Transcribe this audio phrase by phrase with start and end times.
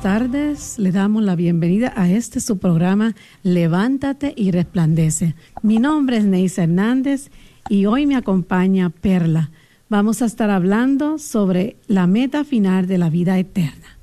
[0.00, 0.78] Tardes.
[0.78, 5.34] Le damos la bienvenida a este su programa Levántate y Resplandece.
[5.62, 7.30] Mi nombre es Neisa Hernández
[7.68, 9.50] y hoy me acompaña Perla.
[9.88, 13.98] Vamos a estar hablando sobre la meta final de la vida eterna.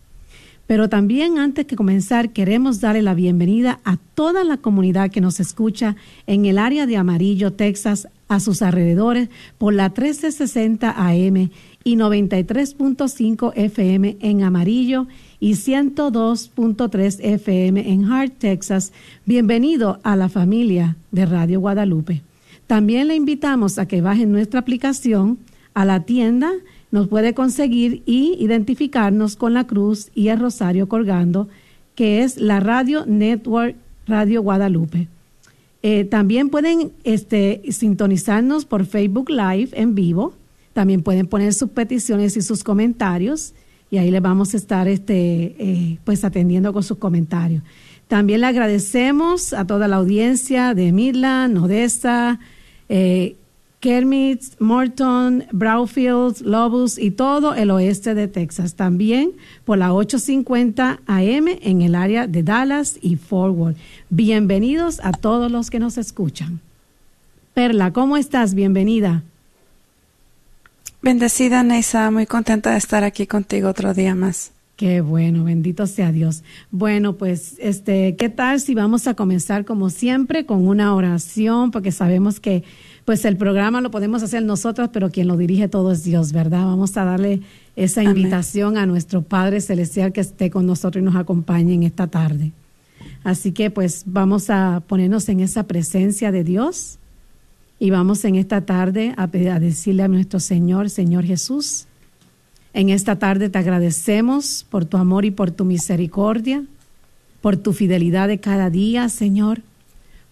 [0.68, 5.40] Pero también antes que comenzar queremos darle la bienvenida a toda la comunidad que nos
[5.40, 5.96] escucha
[6.28, 11.50] en el área de Amarillo, Texas, a sus alrededores por la 1360 AM
[11.84, 15.08] y 93.5 FM en Amarillo
[15.40, 18.94] y 102.3 FM en Hart, Texas.
[19.26, 22.24] Bienvenido a la familia de Radio Guadalupe.
[22.68, 25.38] También le invitamos a que baje nuestra aplicación
[25.76, 26.52] a la tienda,
[26.90, 31.48] nos puede conseguir y identificarnos con la cruz y el rosario colgando,
[31.94, 33.76] que es la Radio Network
[34.08, 35.08] Radio Guadalupe.
[35.88, 40.34] Eh, también pueden este, sintonizarnos por Facebook Live en vivo.
[40.74, 43.54] También pueden poner sus peticiones y sus comentarios
[43.92, 47.62] y ahí le vamos a estar este, eh, pues atendiendo con sus comentarios.
[48.08, 52.40] También le agradecemos a toda la audiencia de Midland, Odessa,
[52.90, 53.36] eh,
[53.86, 58.74] Kermit, Morton, Brownfield, Lobus y todo el oeste de Texas.
[58.74, 63.76] También por la 850 AM en el área de Dallas y Forward.
[64.10, 66.62] Bienvenidos a todos los que nos escuchan.
[67.54, 68.56] Perla, ¿cómo estás?
[68.56, 69.22] Bienvenida.
[71.04, 74.52] Bendecida Neisa, muy contenta de estar aquí contigo otro día más.
[74.78, 76.44] Qué bueno, bendito sea Dios.
[76.70, 81.70] Bueno, pues, este, ¿qué tal si vamos a comenzar como siempre con una oración?
[81.70, 82.64] Porque sabemos que,
[83.06, 86.66] pues, el programa lo podemos hacer nosotros, pero quien lo dirige todo es Dios, ¿verdad?
[86.66, 87.42] Vamos a darle
[87.76, 92.08] esa invitación a nuestro Padre Celestial que esté con nosotros y nos acompañe en esta
[92.08, 92.52] tarde.
[93.24, 96.98] Así que, pues, vamos a ponernos en esa presencia de Dios
[97.80, 101.86] y vamos en esta tarde a, decirle a nuestro Señor, Señor Jesús,
[102.74, 106.64] en esta tarde te agradecemos por tu amor y por tu misericordia,
[107.42, 109.62] por tu fidelidad de cada día, Señor,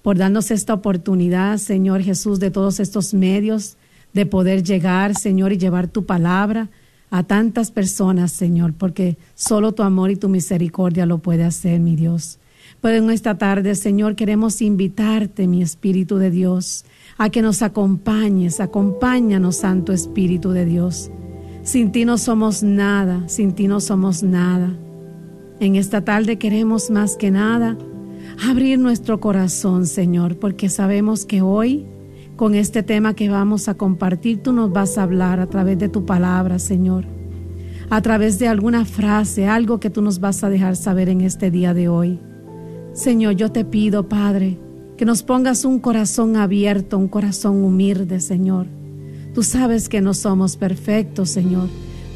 [0.03, 3.77] por darnos esta oportunidad, Señor Jesús, de todos estos medios,
[4.13, 6.69] de poder llegar, Señor, y llevar tu palabra
[7.09, 11.95] a tantas personas, Señor, porque solo tu amor y tu misericordia lo puede hacer, mi
[11.95, 12.37] Dios.
[12.81, 16.83] Pues en esta tarde, Señor, queremos invitarte, mi Espíritu de Dios,
[17.17, 21.11] a que nos acompañes, acompáñanos, Santo Espíritu de Dios.
[21.63, 24.75] Sin ti no somos nada, sin ti no somos nada.
[25.61, 27.77] En esta tarde queremos más que nada
[28.49, 31.85] abrir nuestro corazón, Señor, porque sabemos que hoy,
[32.35, 35.89] con este tema que vamos a compartir, tú nos vas a hablar a través de
[35.89, 37.05] tu palabra, Señor.
[37.89, 41.51] A través de alguna frase, algo que tú nos vas a dejar saber en este
[41.51, 42.19] día de hoy.
[42.93, 44.57] Señor, yo te pido, Padre,
[44.97, 48.67] que nos pongas un corazón abierto, un corazón humilde, Señor.
[49.33, 51.67] Tú sabes que no somos perfectos, Señor,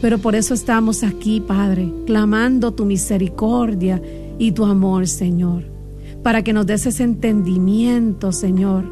[0.01, 4.01] pero por eso estamos aquí, Padre, clamando tu misericordia
[4.37, 5.65] y tu amor, Señor,
[6.23, 8.85] para que nos des ese entendimiento, Señor,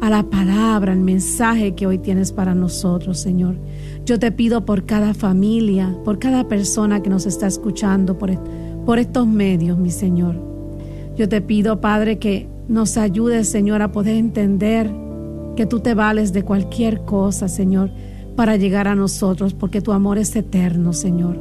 [0.00, 3.56] a la palabra, al mensaje que hoy tienes para nosotros, Señor.
[4.04, 8.30] Yo te pido por cada familia, por cada persona que nos está escuchando, por,
[8.84, 10.36] por estos medios, mi Señor.
[11.16, 14.90] Yo te pido, Padre, que nos ayudes, Señor, a poder entender
[15.56, 17.90] que tú te vales de cualquier cosa, Señor,
[18.36, 21.36] para llegar a nosotros, porque tu amor es eterno, Señor.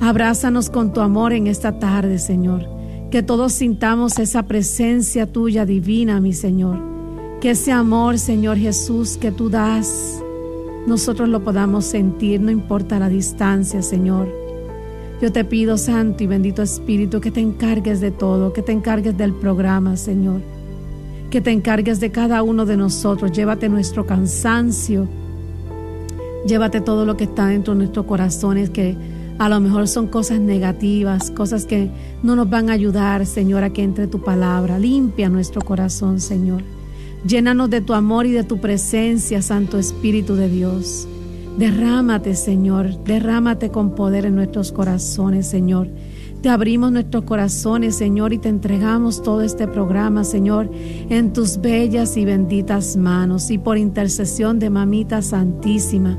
[0.00, 2.66] Abrázanos con tu amor en esta tarde, Señor.
[3.14, 6.80] Que todos sintamos esa presencia tuya divina, mi Señor.
[7.40, 10.20] Que ese amor, Señor Jesús, que tú das,
[10.88, 14.26] nosotros lo podamos sentir, no importa la distancia, Señor.
[15.22, 19.16] Yo te pido, Santo y bendito Espíritu, que te encargues de todo, que te encargues
[19.16, 20.40] del programa, Señor.
[21.30, 23.30] Que te encargues de cada uno de nosotros.
[23.30, 25.06] Llévate nuestro cansancio.
[26.48, 28.96] Llévate todo lo que está dentro de nuestros corazones, que
[29.38, 31.90] a lo mejor son cosas negativas, cosas que
[32.22, 34.78] no nos van a ayudar, Señor, a que entre tu palabra.
[34.78, 36.62] Limpia nuestro corazón, Señor.
[37.26, 41.08] Llénanos de tu amor y de tu presencia, Santo Espíritu de Dios.
[41.58, 45.88] Derrámate, Señor, derrámate con poder en nuestros corazones, Señor.
[46.42, 50.70] Te abrimos nuestros corazones, Señor, y te entregamos todo este programa, Señor,
[51.08, 56.18] en tus bellas y benditas manos y por intercesión de Mamita Santísima.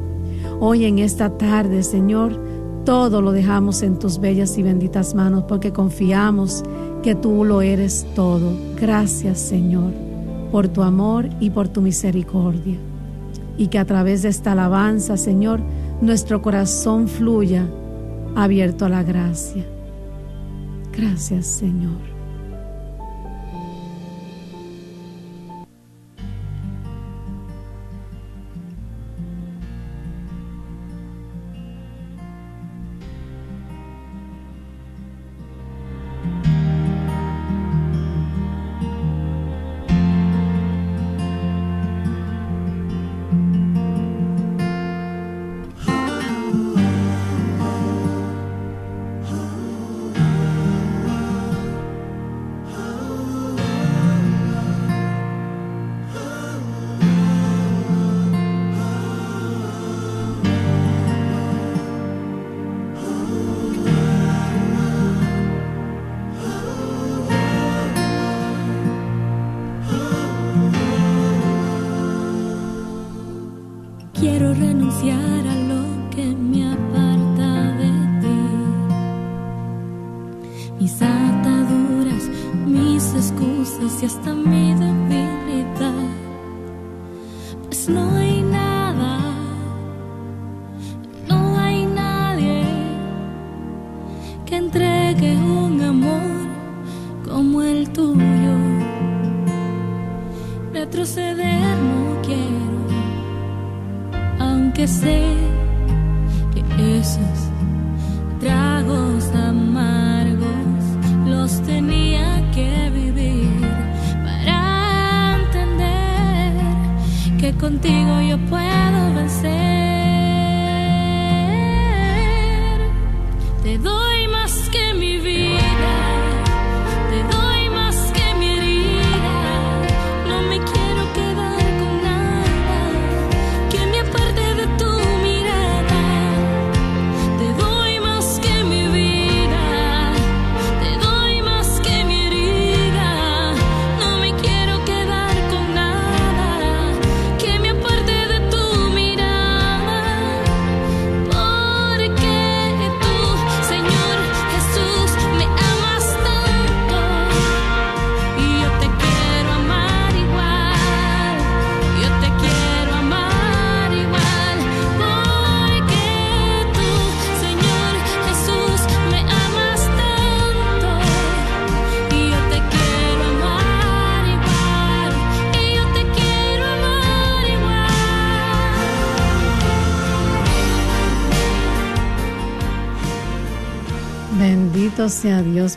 [0.59, 2.39] Hoy en esta tarde, Señor,
[2.85, 6.63] todo lo dejamos en tus bellas y benditas manos porque confiamos
[7.03, 8.53] que tú lo eres todo.
[8.79, 10.05] Gracias, Señor
[10.55, 12.77] por tu amor y por tu misericordia.
[13.57, 15.59] Y que a través de esta alabanza, Señor,
[15.99, 17.67] nuestro corazón fluya
[18.37, 19.65] abierto a la gracia.
[20.97, 22.14] Gracias, Señor.
[104.87, 105.44] Sea Dios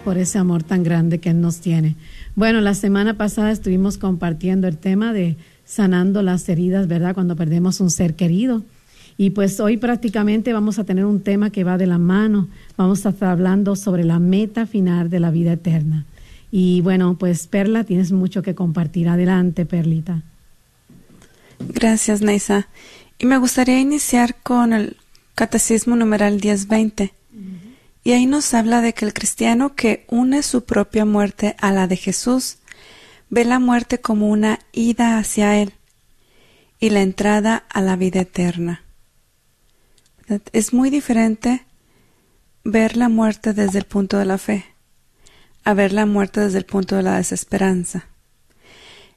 [0.08, 1.94] por ese amor tan grande que Él nos tiene.
[2.34, 5.36] Bueno, la semana pasada estuvimos compartiendo el tema de
[5.66, 7.12] sanando las heridas, ¿verdad?
[7.12, 8.62] Cuando perdemos un ser querido.
[9.18, 12.48] Y pues hoy prácticamente vamos a tener un tema que va de la mano.
[12.78, 16.06] Vamos a estar hablando sobre la meta final de la vida eterna.
[16.50, 19.10] Y bueno, pues Perla, tienes mucho que compartir.
[19.10, 20.22] Adelante, Perlita.
[21.58, 22.66] Gracias, Neisa.
[23.18, 24.96] Y me gustaría iniciar con el
[25.34, 27.17] Catecismo numeral 1020
[28.08, 31.86] y ahí nos habla de que el cristiano que une su propia muerte a la
[31.86, 32.56] de Jesús
[33.28, 35.74] ve la muerte como una ida hacia Él
[36.80, 38.82] y la entrada a la vida eterna.
[40.54, 41.66] Es muy diferente
[42.64, 44.64] ver la muerte desde el punto de la fe
[45.62, 48.06] a ver la muerte desde el punto de la desesperanza.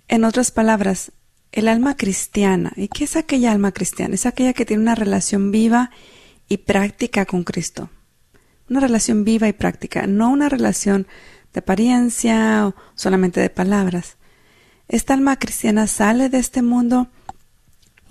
[0.09, 1.13] En otras palabras,
[1.53, 4.15] el alma cristiana, ¿y qué es aquella alma cristiana?
[4.15, 5.91] Es aquella que tiene una relación viva
[6.49, 7.89] y práctica con Cristo
[8.71, 11.05] una relación viva y práctica, no una relación
[11.53, 14.15] de apariencia o solamente de palabras.
[14.87, 17.09] Esta alma cristiana sale de este mundo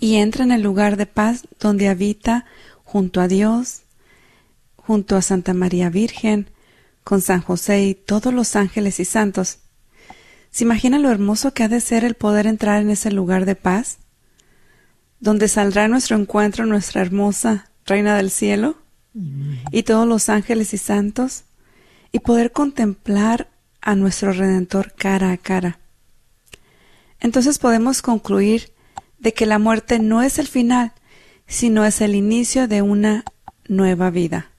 [0.01, 2.45] y entra en el lugar de paz donde habita
[2.85, 3.85] junto a Dios,
[4.77, 6.51] junto a Santa María Virgen,
[7.05, 9.61] con San José y todos los ángeles y santos.
[10.51, 13.57] ¿Se imagina lo hermoso que ha de ser el poder entrar en ese lugar de
[13.57, 13.97] paz?
[15.21, 18.80] Donde saldrá nuestro encuentro nuestra hermosa Reina del Cielo
[19.15, 21.45] y todos los ángeles y santos
[22.13, 23.49] y poder contemplar
[23.81, 25.79] a nuestro Redentor cara a cara.
[27.21, 28.73] Entonces podemos concluir
[29.19, 30.93] de que la muerte no es el final,
[31.47, 33.25] sino es el inicio de una
[33.69, 34.51] nueva vida.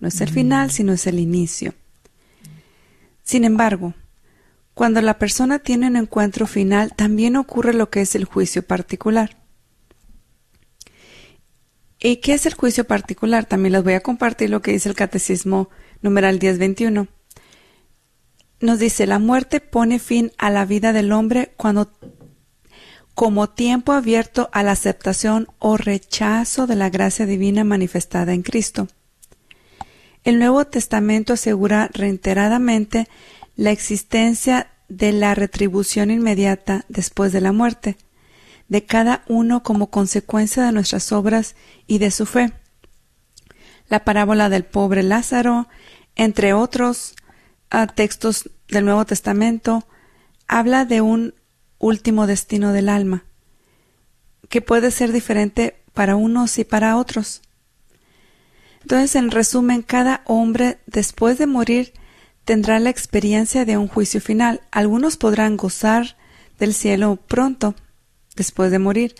[0.00, 1.74] No es el final, sino es el inicio.
[3.22, 3.94] Sin embargo,
[4.74, 9.36] cuando la persona tiene un encuentro final, también ocurre lo que es el juicio particular.
[12.02, 13.44] ¿Y qué es el juicio particular?
[13.44, 15.68] También les voy a compartir lo que dice el Catecismo
[16.00, 17.08] numeral 1021.
[18.60, 21.92] Nos dice, la muerte pone fin a la vida del hombre cuando
[23.14, 28.88] como tiempo abierto a la aceptación o rechazo de la gracia divina manifestada en Cristo.
[30.24, 33.08] El Nuevo Testamento asegura reiteradamente
[33.56, 37.96] la existencia de la retribución inmediata después de la muerte,
[38.70, 42.52] de cada uno como consecuencia de nuestras obras y de su fe.
[43.88, 45.68] La parábola del pobre Lázaro,
[46.14, 47.14] entre otros
[47.70, 49.86] ah, textos del Nuevo Testamento,
[50.46, 51.34] habla de un
[51.78, 53.24] último destino del alma,
[54.48, 57.42] que puede ser diferente para unos y para otros.
[58.82, 61.92] Entonces, en resumen, cada hombre después de morir
[62.44, 64.60] tendrá la experiencia de un juicio final.
[64.70, 66.16] Algunos podrán gozar
[66.60, 67.74] del cielo pronto,
[68.36, 69.14] después de morir.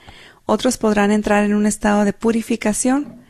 [0.46, 3.22] Otros podrán entrar en un estado de purificación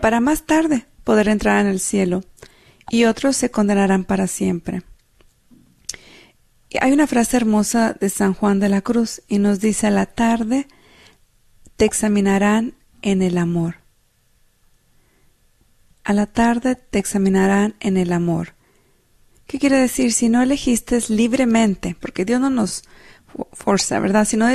[0.00, 2.24] para más tarde poder entrar en el cielo.
[2.90, 4.82] Y otros se condenarán para siempre.
[6.80, 10.06] Hay una frase hermosa de San Juan de la Cruz y nos dice a la
[10.06, 10.68] tarde
[11.76, 13.76] te examinarán en el amor.
[16.04, 18.54] A la tarde te examinarán en el amor.
[19.46, 20.12] ¿Qué quiere decir?
[20.12, 22.84] Si no elegiste libremente, porque Dios no nos
[23.52, 24.24] forza, ¿verdad?
[24.24, 24.48] Si no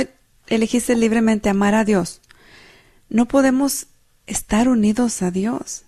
[0.54, 2.20] elegiste libremente amar a Dios,
[3.08, 3.86] no podemos
[4.26, 5.84] estar unidos a Dios.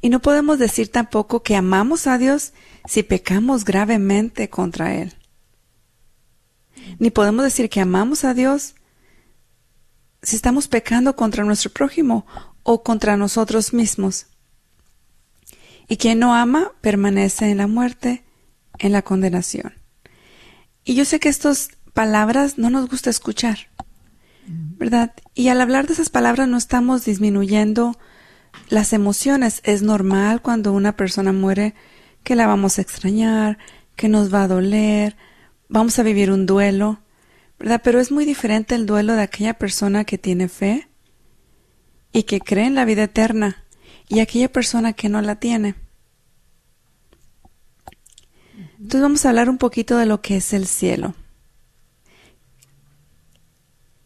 [0.00, 2.52] Y no podemos decir tampoco que amamos a Dios
[2.86, 5.14] si pecamos gravemente contra Él.
[6.98, 8.74] Ni podemos decir que amamos a Dios
[10.22, 12.26] si estamos pecando contra nuestro prójimo
[12.62, 14.26] o contra nosotros mismos.
[15.88, 18.24] Y quien no ama permanece en la muerte,
[18.78, 19.74] en la condenación.
[20.84, 23.58] Y yo sé que estas palabras no nos gusta escuchar,
[24.46, 25.14] ¿verdad?
[25.34, 27.98] Y al hablar de esas palabras no estamos disminuyendo
[28.68, 29.60] las emociones.
[29.64, 31.74] Es normal cuando una persona muere
[32.22, 33.58] que la vamos a extrañar,
[33.96, 35.16] que nos va a doler,
[35.68, 37.00] vamos a vivir un duelo,
[37.58, 37.80] ¿verdad?
[37.82, 40.86] Pero es muy diferente el duelo de aquella persona que tiene fe
[42.12, 43.64] y que cree en la vida eterna
[44.06, 45.74] y aquella persona que no la tiene.
[48.78, 51.16] Entonces vamos a hablar un poquito de lo que es el cielo.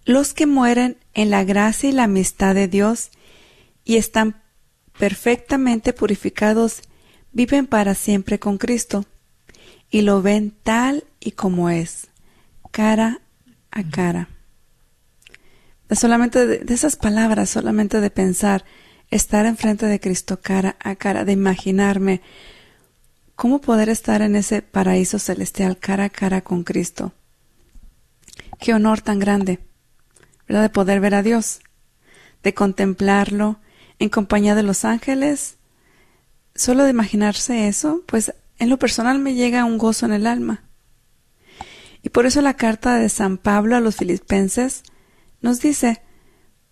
[0.05, 3.11] Los que mueren en la gracia y la amistad de Dios
[3.85, 4.43] y están
[4.99, 6.83] perfectamente purificados
[7.33, 9.05] viven para siempre con Cristo
[9.91, 12.09] y lo ven tal y como es,
[12.71, 13.21] cara
[13.71, 14.29] a cara.
[15.91, 18.65] solamente de, esas palabras, solamente de pensar,
[19.11, 22.23] estar enfrente de Cristo cara a cara, de imaginarme
[23.37, 27.13] cómo poder estar en ese paraíso celestial cara a cara con Cristo.
[28.59, 29.59] Qué honor tan grande,
[30.49, 30.63] ¿verdad?
[30.63, 31.61] De poder ver a Dios,
[32.43, 33.61] de contemplarlo
[33.99, 35.59] en compañía de los ángeles
[36.55, 40.65] solo de imaginarse eso, pues en lo personal me llega un gozo en el alma.
[42.03, 44.83] Y por eso la carta de San Pablo a los filipenses
[45.41, 46.03] nos dice,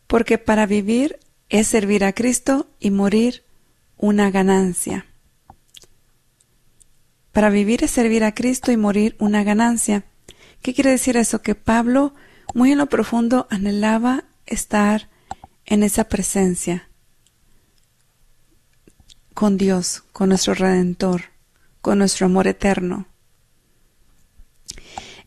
[0.07, 3.45] porque para vivir es servir a Cristo y morir
[3.97, 5.07] una ganancia.
[7.33, 10.05] Para vivir es servir a Cristo y morir una ganancia.
[10.63, 11.43] ¿Qué quiere decir eso?
[11.43, 12.15] Que Pablo
[12.55, 15.09] muy en lo profundo anhelaba estar
[15.67, 16.89] en esa presencia,
[19.35, 21.23] con Dios, con nuestro Redentor,
[21.81, 23.07] con nuestro amor eterno.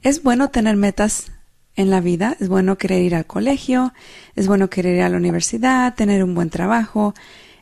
[0.02, 1.32] Es bueno tener metas
[1.76, 3.94] en la vida, es bueno querer ir al colegio,
[4.36, 7.14] es bueno querer ir a la universidad, tener un buen trabajo,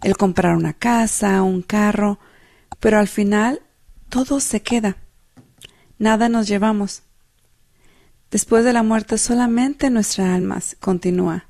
[0.01, 2.19] el comprar una casa, un carro,
[2.79, 3.61] pero al final
[4.09, 4.97] todo se queda.
[5.99, 7.03] Nada nos llevamos.
[8.31, 11.45] Después de la muerte solamente nuestra alma continúa.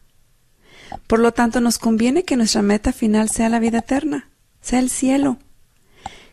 [1.08, 4.90] Por lo tanto, nos conviene que nuestra meta final sea la vida eterna sea el
[4.90, 5.38] cielo.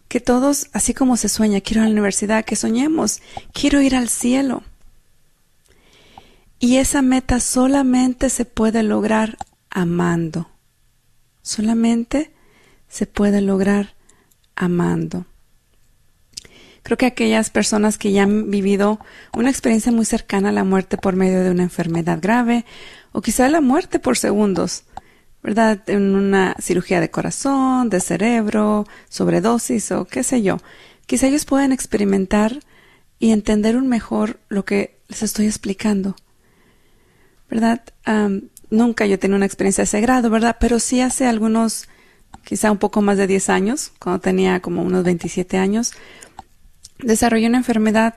[0.06, 3.20] Que todos, así como se sueña, quiero ir a la universidad, que soñemos,
[3.52, 4.62] quiero ir al cielo.
[6.60, 9.36] Y esa meta solamente se puede lograr
[9.70, 10.48] amando.
[11.42, 12.32] Solamente
[12.88, 13.94] se puede lograr
[14.56, 15.26] amando.
[16.88, 18.98] Creo que aquellas personas que ya han vivido
[19.34, 22.64] una experiencia muy cercana a la muerte por medio de una enfermedad grave
[23.12, 24.84] o quizá la muerte por segundos,
[25.42, 25.82] ¿verdad?
[25.90, 30.56] En una cirugía de corazón, de cerebro, sobredosis o qué sé yo.
[31.04, 32.60] Quizá ellos puedan experimentar
[33.18, 36.16] y entender un mejor lo que les estoy explicando.
[37.50, 37.82] ¿Verdad?
[38.70, 40.56] nunca yo tenido una experiencia de ese grado, ¿verdad?
[40.58, 41.86] Pero sí hace algunos,
[42.44, 45.92] quizá un poco más de 10 años, cuando tenía como unos 27 años,
[46.98, 48.16] desarrollé una enfermedad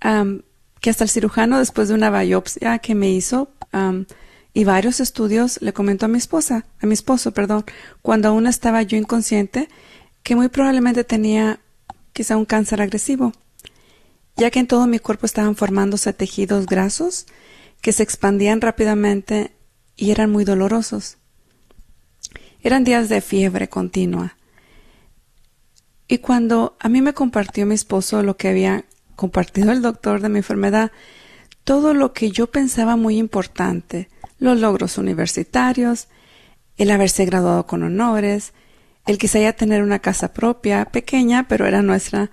[0.00, 3.50] que hasta el cirujano, después de una biopsia que me hizo,
[4.52, 7.64] y varios estudios le comentó a mi esposa, a mi esposo, perdón,
[8.02, 9.68] cuando aún estaba yo inconsciente,
[10.22, 11.60] que muy probablemente tenía
[12.12, 13.32] quizá un cáncer agresivo,
[14.36, 17.26] ya que en todo mi cuerpo estaban formándose tejidos grasos
[17.82, 19.52] que se expandían rápidamente
[19.96, 21.18] y eran muy dolorosos.
[22.62, 24.36] Eran días de fiebre continua.
[26.08, 28.84] Y cuando a mí me compartió mi esposo lo que había
[29.16, 30.92] compartido el doctor de mi enfermedad,
[31.64, 34.08] todo lo que yo pensaba muy importante,
[34.38, 36.08] los logros universitarios,
[36.76, 38.52] el haberse graduado con honores,
[39.06, 42.30] el quizá ya tener una casa propia, pequeña, pero era nuestra,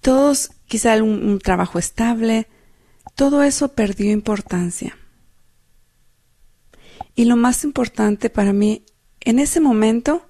[0.00, 2.46] todos quizá un, un trabajo estable,
[3.14, 4.96] todo eso perdió importancia.
[7.14, 8.84] Y lo más importante para mí
[9.20, 10.24] en ese momento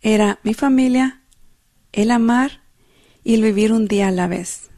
[0.00, 1.23] era mi familia,
[1.94, 2.60] el amar
[3.22, 4.70] y el vivir un día a la vez.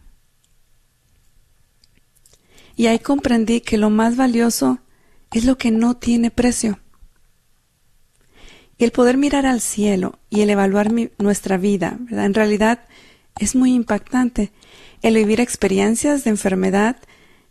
[2.76, 4.80] Y ahí comprendí que lo más valioso
[5.32, 6.78] es lo que no tiene precio.
[8.78, 11.98] El poder mirar al cielo y el evaluar nuestra vida.
[12.10, 12.86] En realidad
[13.38, 14.52] es muy impactante.
[15.00, 16.98] El vivir experiencias de enfermedad,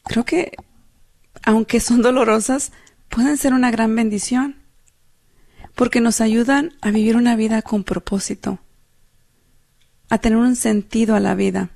[0.03, 0.51] creo que,
[1.43, 2.71] aunque son dolorosas,
[3.09, 4.57] pueden ser una gran bendición,
[5.73, 8.59] porque nos ayudan a vivir una vida con propósito,
[10.09, 11.69] a tener un sentido a la vida.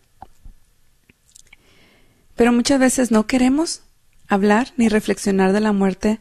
[2.35, 3.81] Pero muchas veces no queremos
[4.27, 6.19] hablar ni reflexionar de la muerte,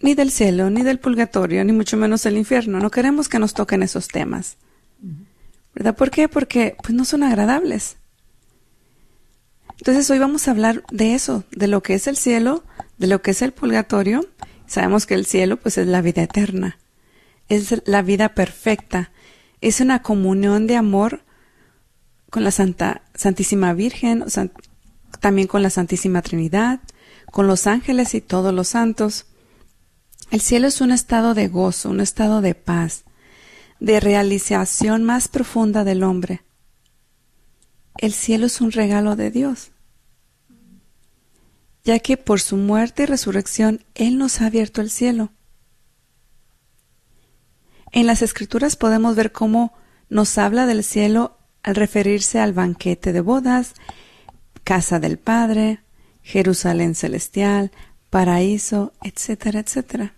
[0.00, 2.78] ni del cielo, ni del purgatorio, ni mucho menos del infierno.
[2.78, 4.56] No queremos que nos toquen esos temas.
[5.74, 5.96] ¿Verdad?
[5.96, 6.28] ¿Por qué?
[6.28, 7.96] Porque pues no son agradables.
[9.78, 12.64] Entonces hoy vamos a hablar de eso, de lo que es el cielo,
[12.98, 14.28] de lo que es el purgatorio.
[14.66, 16.78] Sabemos que el cielo pues es la vida eterna,
[17.48, 19.10] es la vida perfecta,
[19.60, 21.22] es una comunión de amor
[22.30, 24.24] con la Santa, Santísima Virgen,
[25.20, 26.80] también con la Santísima Trinidad,
[27.30, 29.26] con los ángeles y todos los santos.
[30.30, 33.04] El cielo es un estado de gozo, un estado de paz,
[33.80, 36.42] de realización más profunda del hombre.
[37.98, 39.72] El cielo es un regalo de Dios,
[41.84, 45.32] ya que por su muerte y resurrección Él nos ha abierto el cielo.
[47.92, 49.74] En las escrituras podemos ver cómo
[50.08, 53.74] nos habla del cielo al referirse al banquete de bodas,
[54.64, 55.80] casa del Padre,
[56.22, 57.72] Jerusalén celestial,
[58.08, 60.14] paraíso, etcétera, etcétera.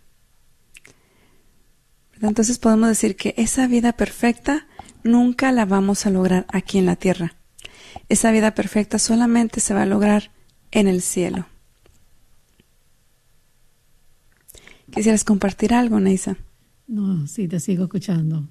[2.20, 4.68] Entonces podemos decir que esa vida perfecta
[5.02, 7.34] nunca la vamos a lograr aquí en la tierra.
[8.08, 10.30] Esa vida perfecta solamente se va a lograr
[10.70, 11.46] en el cielo.
[14.92, 16.36] ¿Quisieras compartir algo, Neisa?
[16.86, 18.48] No, sí, te sigo escuchando.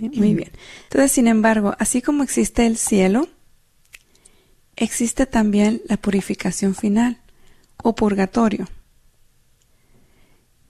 [0.00, 0.52] muy bien.
[0.84, 3.28] Entonces, sin embargo, así como existe el cielo,
[4.76, 7.18] existe también la purificación final
[7.82, 8.68] o purgatorio.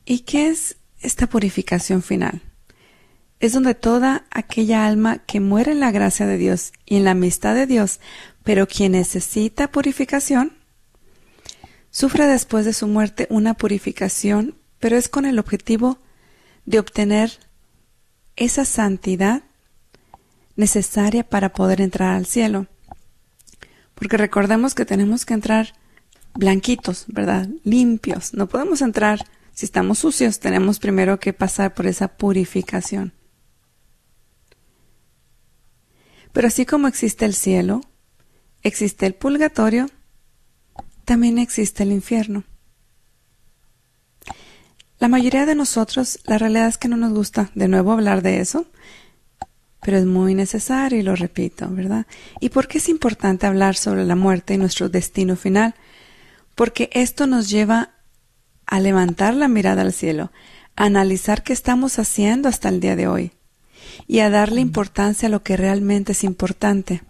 [0.05, 2.43] ¿Y qué es esta purificación final?
[3.41, 7.13] Es donde toda aquella alma que muere en la gracia de Dios y en la
[7.13, 8.01] amistad de Dios,
[8.45, 10.53] pero quien necesita purificación,
[11.91, 15.97] sufre después de su muerte una purificación, pero es con el objetivo
[16.67, 17.39] de obtener
[18.35, 19.45] esa santidad
[20.57, 22.67] necesaria para poder entrar al cielo.
[23.95, 25.75] Porque recordemos que tenemos que entrar
[26.35, 27.49] blanquitos, ¿verdad?
[27.63, 28.35] Limpios.
[28.35, 30.41] No podemos entrar si estamos sucios.
[30.41, 33.13] Tenemos primero que pasar por esa purificación.
[36.33, 37.83] Pero así como existe el cielo,
[38.65, 39.89] existe el purgatorio,
[41.05, 42.43] también existe el infierno.
[45.03, 48.39] La mayoría de nosotros, la realidad es que no nos gusta de nuevo hablar de
[48.39, 48.67] eso,
[49.81, 52.07] pero es muy necesario y lo repito, ¿verdad?
[52.39, 55.75] ¿Y por qué es importante hablar sobre la muerte y nuestro destino final?
[56.55, 57.91] Porque esto nos lleva
[58.65, 60.31] a levantar la mirada al cielo,
[60.77, 63.33] a analizar qué estamos haciendo hasta el día de hoy
[64.07, 67.03] y a darle importancia a lo que realmente es importante.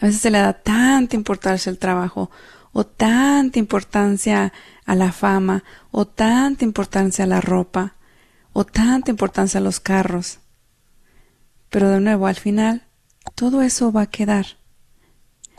[0.00, 2.30] A veces se le da tanta importancia al trabajo,
[2.72, 4.52] o tanta importancia
[4.90, 7.94] a la fama, o tanta importancia a la ropa,
[8.52, 10.40] o tanta importancia a los carros.
[11.68, 12.82] Pero de nuevo, al final,
[13.36, 14.46] todo eso va a quedar.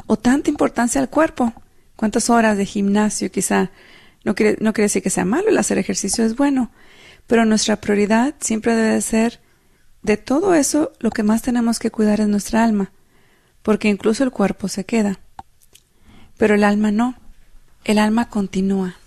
[0.05, 1.53] O tanta importancia al cuerpo.
[1.95, 3.71] ¿Cuántas horas de gimnasio quizá?
[4.25, 6.69] No quiere, no quiere decir que sea malo, el hacer ejercicio es bueno,
[7.25, 9.39] pero nuestra prioridad siempre debe ser
[10.01, 12.91] de todo eso lo que más tenemos que cuidar es nuestra alma,
[13.61, 15.21] porque incluso el cuerpo se queda.
[16.37, 17.15] Pero el alma no,
[17.85, 18.97] el alma continúa.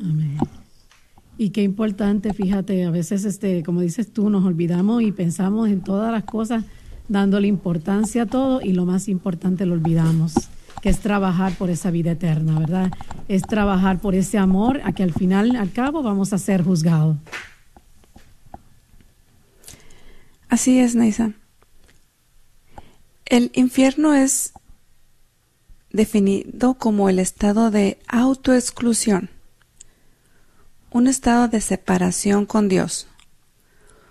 [0.00, 0.38] Amén.
[1.38, 5.82] Y qué importante, fíjate, a veces, este, como dices tú, nos olvidamos y pensamos en
[5.82, 6.64] todas las cosas,
[7.08, 10.34] dándole importancia a todo y lo más importante lo olvidamos
[10.80, 12.90] que es trabajar por esa vida eterna, ¿verdad?
[13.28, 17.16] Es trabajar por ese amor a que al final, al cabo, vamos a ser juzgados.
[20.48, 21.32] Así es, Neisa.
[23.26, 24.52] El infierno es
[25.92, 29.30] definido como el estado de autoexclusión,
[30.90, 33.06] un estado de separación con Dios,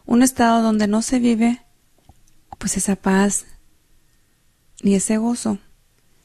[0.05, 1.61] un estado donde no se vive
[2.57, 3.45] pues esa paz
[4.81, 5.59] ni ese gozo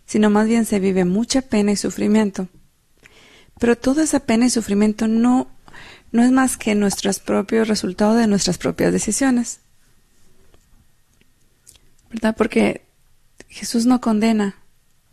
[0.06, 2.48] sino más bien se vive mucha pena y sufrimiento.
[3.58, 5.48] Pero toda esa pena y sufrimiento no,
[6.12, 9.60] no es más que nuestros propios resultados de nuestras propias decisiones.
[12.10, 12.34] ¿Verdad?
[12.36, 12.84] Porque
[13.48, 14.56] Jesús no condena,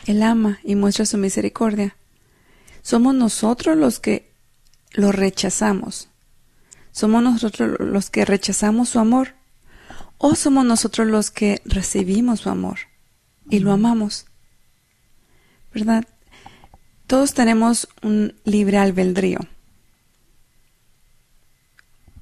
[0.05, 1.95] Él ama y muestra su misericordia.
[2.81, 4.30] Somos nosotros los que
[4.91, 6.09] lo rechazamos.
[6.91, 9.35] Somos nosotros los que rechazamos su amor.
[10.17, 12.77] O somos nosotros los que recibimos su amor
[13.49, 14.25] y lo amamos.
[15.73, 16.05] ¿verdad?
[17.07, 19.39] Todos tenemos un libre albedrío.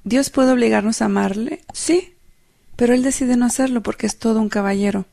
[0.04, 1.62] ¿Dios puede obligarnos a amarle?
[1.72, 2.14] Sí,
[2.76, 5.06] pero Él decide no hacerlo porque es todo un caballero.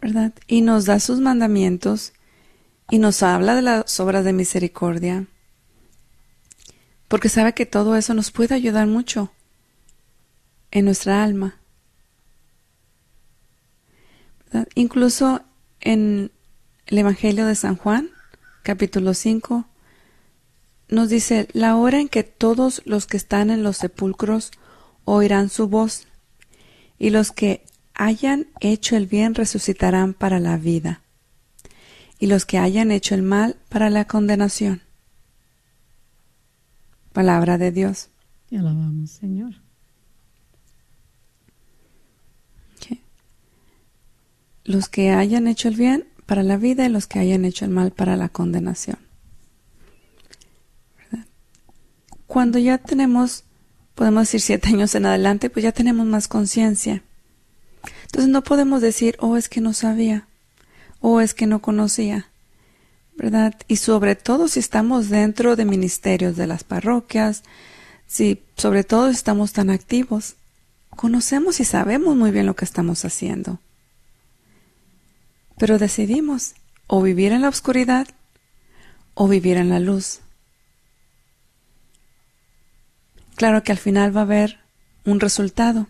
[0.00, 0.32] ¿Verdad?
[0.46, 2.12] Y nos da sus mandamientos
[2.90, 5.26] y nos habla de las obras de misericordia.
[7.08, 9.32] Porque sabe que todo eso nos puede ayudar mucho
[10.70, 11.60] en nuestra alma.
[14.74, 15.42] Incluso
[15.80, 16.30] en
[16.86, 18.10] el Evangelio de San Juan,
[18.62, 19.66] capítulo 5,
[20.88, 24.52] nos dice, la hora en que todos los que están en los sepulcros
[25.04, 26.06] oirán su voz,
[26.98, 31.02] y los que hayan hecho el bien resucitarán para la vida,
[32.18, 34.82] y los que hayan hecho el mal para la condenación.
[37.12, 38.10] Palabra de Dios.
[38.48, 39.66] Te alabamos, Señor.
[44.66, 47.70] los que hayan hecho el bien para la vida y los que hayan hecho el
[47.70, 48.98] mal para la condenación.
[52.26, 53.44] Cuando ya tenemos,
[53.94, 57.02] podemos decir siete años en adelante, pues ya tenemos más conciencia.
[58.02, 60.26] Entonces no podemos decir, oh, es que no sabía,
[61.08, 62.30] oh, es que no conocía,
[63.16, 63.54] ¿verdad?
[63.68, 67.44] Y sobre todo si estamos dentro de ministerios de las parroquias,
[68.08, 70.34] si sobre todo estamos tan activos,
[70.90, 73.60] conocemos y sabemos muy bien lo que estamos haciendo.
[75.58, 76.54] Pero decidimos
[76.88, 78.08] o vivir en la oscuridad
[79.14, 80.22] o vivir en la luz.
[83.36, 84.58] Claro que al final va a haber
[85.04, 85.86] un resultado.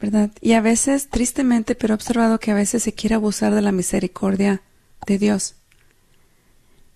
[0.00, 0.30] ¿Verdad?
[0.40, 3.72] Y a veces, tristemente, pero he observado que a veces se quiere abusar de la
[3.72, 4.62] misericordia
[5.06, 5.54] de Dios.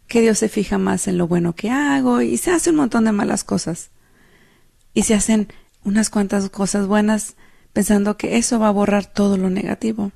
[0.06, 3.04] Que Dios se fija más en lo bueno que hago y se hace un montón
[3.04, 3.90] de malas cosas.
[4.92, 5.48] Y se hacen
[5.84, 7.36] unas cuantas cosas buenas
[7.72, 10.12] pensando que eso va a borrar todo lo negativo.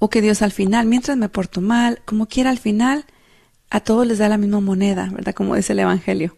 [0.00, 3.04] o que Dios al final, mientras me porto mal, como quiera al final,
[3.68, 5.34] a todos les da la misma moneda, ¿verdad?
[5.34, 6.36] Como dice el Evangelio.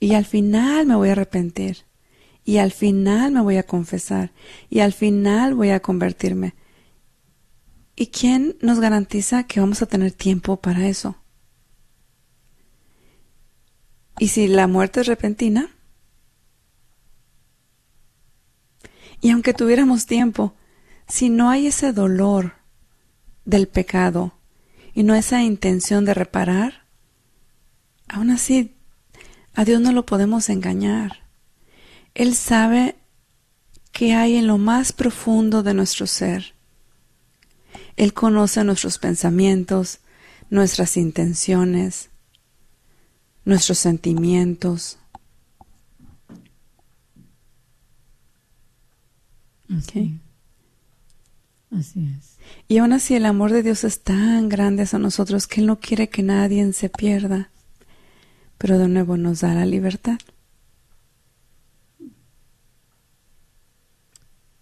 [0.00, 1.84] Y al final me voy a arrepentir.
[2.44, 4.32] Y al final me voy a confesar.
[4.70, 6.54] Y al final voy a convertirme.
[7.94, 11.16] ¿Y quién nos garantiza que vamos a tener tiempo para eso?
[14.18, 15.70] ¿Y si la muerte es repentina?
[19.20, 20.54] Y aunque tuviéramos tiempo,
[21.08, 22.54] si no hay ese dolor
[23.44, 24.34] del pecado
[24.94, 26.86] y no esa intención de reparar,
[28.08, 28.77] aún así
[29.58, 31.24] a Dios no lo podemos engañar.
[32.14, 32.94] Él sabe
[33.90, 36.54] qué hay en lo más profundo de nuestro ser.
[37.96, 39.98] Él conoce nuestros pensamientos,
[40.48, 42.10] nuestras intenciones,
[43.44, 45.00] nuestros sentimientos.
[49.76, 50.20] Así,
[51.72, 52.36] así es.
[52.68, 55.80] Y aún así el amor de Dios es tan grande hacia nosotros que Él no
[55.80, 57.50] quiere que nadie se pierda,
[58.58, 60.18] pero de nuevo nos da la libertad.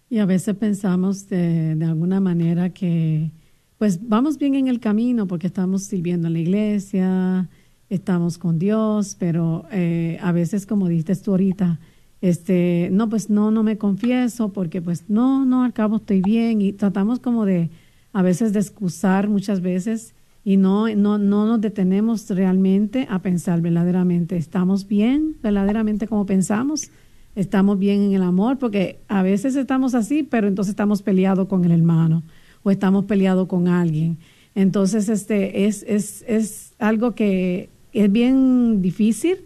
[0.09, 3.31] Y a veces pensamos de, de, alguna manera que
[3.77, 7.49] pues vamos bien en el camino porque estamos sirviendo en la iglesia,
[7.89, 11.79] estamos con Dios, pero eh, a veces como dices tú ahorita,
[12.21, 16.61] este, no, pues no, no me confieso porque pues no, no, al cabo estoy bien
[16.61, 17.69] y tratamos como de
[18.13, 20.15] a veces de excusar muchas veces
[20.47, 26.89] y no, no, no nos detenemos realmente a pensar verdaderamente, ¿estamos bien verdaderamente como pensamos?
[27.35, 28.57] ¿Estamos bien en el amor?
[28.57, 32.23] Porque a veces estamos así, pero entonces estamos peleados con el hermano
[32.63, 34.19] o estamos peleados con alguien.
[34.55, 39.39] Entonces, este es, es, es algo que es bien difícil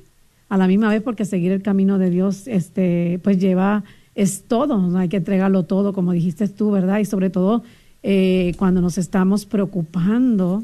[0.49, 3.83] a la misma vez porque seguir el camino de Dios, este, pues lleva,
[4.13, 6.99] es todo, hay que entregarlo todo, como dijiste tú, ¿verdad?
[6.99, 7.63] Y sobre todo
[8.03, 10.63] eh, cuando nos estamos preocupando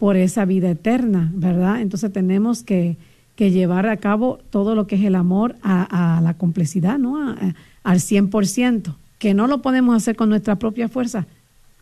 [0.00, 1.82] por esa vida eterna, ¿verdad?
[1.82, 2.96] Entonces tenemos que,
[3.36, 7.18] que llevar a cabo todo lo que es el amor a, la complejidad, ¿no?
[7.22, 11.26] A, a, al 100%, que no lo podemos hacer con nuestra propia fuerza.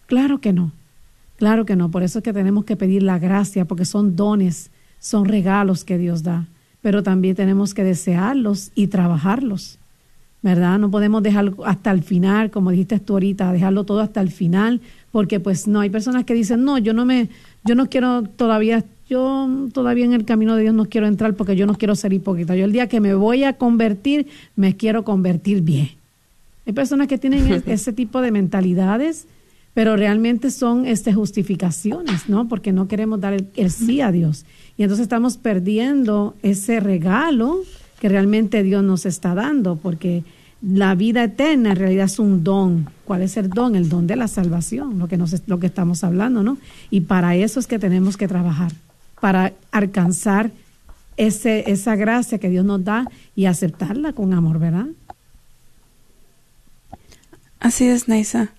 [0.06, 0.72] Claro que no,
[1.36, 4.72] claro que no, por eso es que tenemos que pedir la gracia, porque son dones,
[4.98, 6.48] son regalos que Dios da,
[6.82, 9.78] pero también tenemos que desearlos y trabajarlos,
[10.42, 10.80] ¿verdad?
[10.80, 14.80] No podemos dejarlo hasta el final, como dijiste tú ahorita, dejarlo todo hasta el final,
[15.12, 17.28] porque pues no, hay personas que dicen, no, yo no me,
[17.64, 21.56] yo no quiero todavía, yo todavía en el camino de Dios no quiero entrar porque
[21.56, 22.54] yo no quiero ser hipócrita.
[22.56, 25.90] Yo el día que me voy a convertir, me quiero convertir bien.
[26.66, 29.26] Hay personas que tienen ese tipo de mentalidades
[29.74, 32.48] pero realmente son este, justificaciones, ¿no?
[32.48, 34.44] Porque no queremos dar el, el, sí a Dios.
[34.76, 37.60] Y entonces estamos perdiendo ese regalo
[38.00, 40.24] que realmente Dios nos está dando, porque
[40.60, 42.90] la vida eterna en realidad es un don.
[43.04, 43.76] ¿Cuál es el don?
[43.76, 46.58] El don de la salvación, lo que, nos, lo que estamos hablando, ¿no?
[46.90, 48.72] Y para eso es que tenemos que trabajar,
[49.20, 50.50] para alcanzar
[51.16, 54.86] ese, esa gracia que Dios nos da y aceptarla con amor, ¿verdad?
[57.60, 58.50] Así es, Neisa.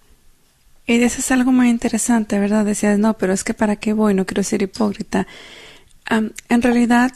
[0.85, 2.65] Y eso es algo muy interesante, ¿verdad?
[2.65, 5.27] Decías, no, pero es que para qué voy, no quiero ser hipócrita.
[6.09, 7.12] En realidad,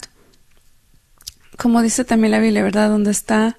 [1.56, 2.88] como dice también la Biblia, ¿verdad?
[2.88, 3.58] Donde está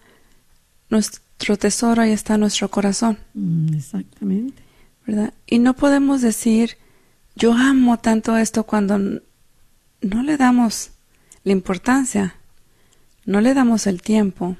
[0.89, 3.17] nuestro tesoro, ahí está nuestro corazón.
[3.34, 4.63] Mm, exactamente.
[5.06, 5.34] ¿Verdad?
[5.45, 6.78] Y no podemos decir,
[7.36, 10.91] yo amo tanto esto cuando no le damos
[11.43, 12.36] la importancia,
[13.26, 14.58] no le damos el tiempo.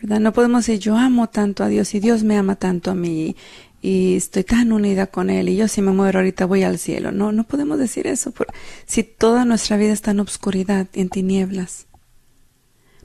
[0.00, 0.20] ¿verdad?
[0.20, 3.36] No podemos decir yo amo tanto a Dios y Dios me ama tanto a mí
[3.80, 7.12] y estoy tan unida con Él y yo si me muero ahorita voy al cielo.
[7.12, 8.48] No, no podemos decir eso por,
[8.86, 11.86] si toda nuestra vida está en obscuridad y en tinieblas.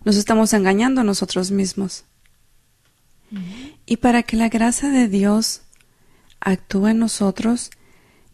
[0.06, 2.04] Nos estamos engañando a nosotros mismos.
[3.32, 3.78] Uh -huh.
[3.86, 5.62] Y para que la gracia de Dios
[6.40, 7.72] actúe en nosotros,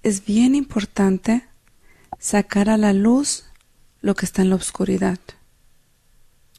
[0.04, 1.48] es bien importante
[2.18, 3.46] sacar a la luz
[4.02, 5.20] lo que está en la oscuridad.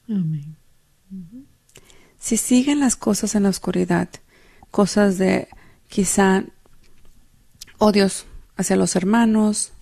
[0.09, 0.57] Amén.
[1.11, 1.45] Uh -huh.
[2.19, 4.09] Si siguen las cosas en la oscuridad,
[4.71, 5.49] cosas de
[5.89, 6.45] quizá
[7.79, 9.73] odios hacia los hermanos,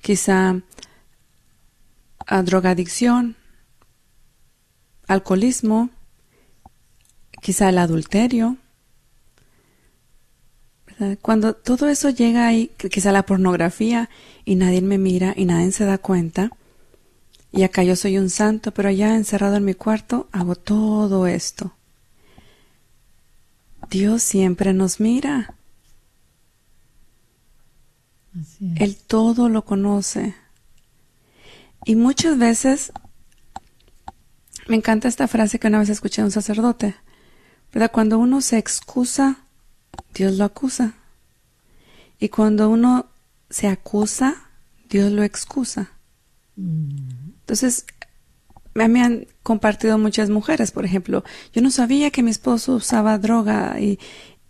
[0.00, 0.62] quizá
[2.26, 3.36] a drogadicción,
[5.06, 5.90] alcoholismo,
[7.40, 8.56] quizá el adulterio.
[10.86, 11.18] ¿verdad?
[11.20, 14.08] Cuando todo eso llega ahí, quizá la pornografía,
[14.44, 16.50] y nadie me mira y nadie se da cuenta,
[17.52, 21.72] y acá yo soy un santo, pero allá encerrado en mi cuarto hago todo esto.
[23.88, 25.54] Dios siempre nos mira.
[28.74, 30.34] Él todo lo conoce.
[31.84, 32.92] Y muchas veces
[34.68, 36.94] me encanta esta frase que una vez escuché de un sacerdote,
[37.72, 37.90] ¿verdad?
[37.92, 39.44] Cuando uno se excusa,
[40.14, 40.94] Dios lo acusa.
[42.18, 43.06] Y cuando uno
[43.50, 44.48] se acusa,
[44.88, 45.90] Dios lo excusa.
[46.56, 47.84] Entonces,
[48.74, 53.78] me han compartido muchas mujeres, por ejemplo, yo no sabía que mi esposo usaba droga
[53.80, 53.98] y,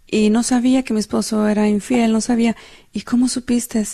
[0.07, 2.57] y no sabía que mi esposo era infiel, no sabía.
[2.93, 3.85] ¿Y cómo supiste?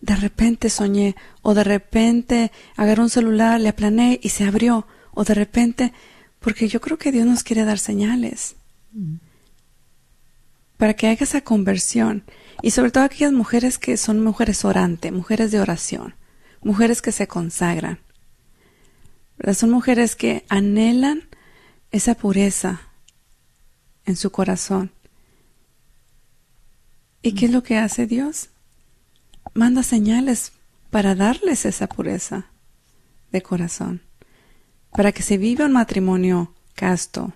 [0.00, 5.24] De repente soñé, o de repente agarré un celular, le aplané y se abrió, o
[5.24, 5.92] de repente,
[6.38, 8.56] porque yo creo que Dios nos quiere dar señales
[10.76, 12.24] para que haga esa conversión.
[12.62, 16.14] Y sobre todo aquellas mujeres que son mujeres orantes, mujeres de oración,
[16.62, 18.00] mujeres que se consagran.
[19.38, 19.54] ¿verdad?
[19.54, 21.28] Son mujeres que anhelan
[21.90, 22.80] esa pureza
[24.04, 24.92] en su corazón.
[27.22, 28.50] ¿Y qué es lo que hace Dios?
[29.54, 30.52] Manda señales
[30.90, 32.46] para darles esa pureza
[33.32, 34.02] de corazón,
[34.92, 37.32] para que se viva un matrimonio casto,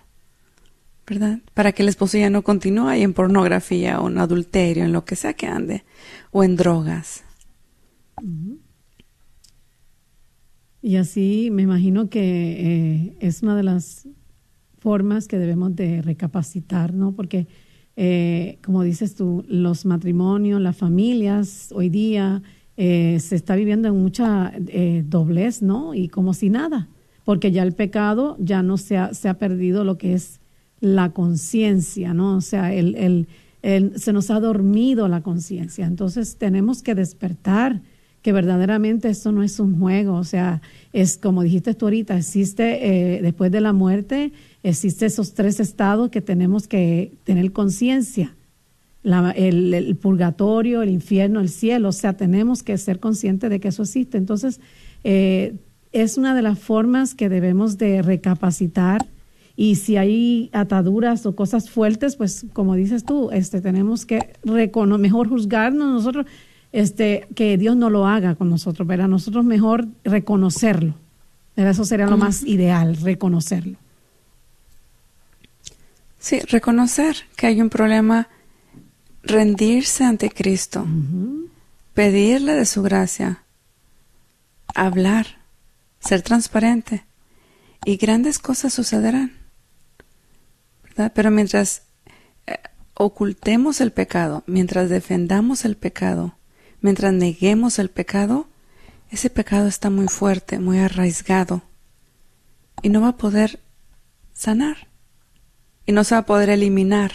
[1.07, 1.39] ¿verdad?
[1.53, 5.15] Para que el esposo ya no continúe en pornografía o en adulterio, en lo que
[5.15, 5.83] sea que ande,
[6.31, 7.23] o en drogas.
[10.81, 14.07] Y así me imagino que eh, es una de las
[14.79, 17.13] formas que debemos de recapacitar, ¿no?
[17.13, 17.47] Porque,
[17.95, 22.43] eh, como dices tú, los matrimonios, las familias, hoy día
[22.77, 24.53] eh, se está viviendo en mucha
[25.05, 25.95] doblez, ¿no?
[25.95, 26.87] Y como si nada,
[27.25, 30.39] porque ya el pecado ya no se ha, se ha perdido lo que es
[30.79, 32.37] la conciencia, ¿no?
[32.37, 33.27] O sea, el,
[33.61, 35.87] el, se nos ha dormido la conciencia.
[35.87, 37.81] Entonces tenemos que despertar
[38.21, 40.61] que verdaderamente esto no es un juego, o sea,
[40.93, 44.33] es como dijiste tú ahorita, existe eh, después de la muerte,
[44.63, 48.35] existe esos tres estados que tenemos que tener conciencia,
[49.03, 53.83] el, purgatorio, el infierno, el cielo, o sea, tenemos que ser conscientes de que eso
[53.83, 54.17] existe.
[54.17, 54.59] Entonces,
[55.03, 55.53] eh,
[55.95, 59.05] es una de las formas que debemos de recapacitar.
[59.55, 65.29] Y si hay ataduras o cosas fuertes, pues como dices tú, este, tenemos que mejor
[65.29, 66.25] juzgarnos nosotros
[66.73, 70.93] este, que Dios no lo haga con nosotros, pero a nosotros mejor reconocerlo.
[71.55, 73.77] Pero eso sería lo más ideal, reconocerlo.
[76.19, 78.27] Sí, reconocer que hay un problema,
[79.23, 80.85] rendirse ante Cristo,
[81.93, 83.43] pedirle de su gracia,
[84.73, 85.44] hablar,
[85.99, 87.05] ser transparente,
[87.85, 89.37] y grandes cosas sucederán.
[91.13, 91.83] Pero mientras
[92.47, 92.57] eh,
[92.95, 96.37] ocultemos el pecado, mientras defendamos el pecado,
[96.81, 98.47] mientras neguemos el pecado,
[99.11, 101.63] ese pecado está muy fuerte, muy arraigado
[102.81, 103.61] y no va a poder
[104.33, 104.89] sanar
[105.85, 107.11] y no se va a poder eliminar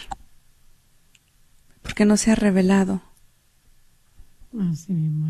[1.83, 3.03] porque no se ha revelado.
[4.59, 5.29] Así mismo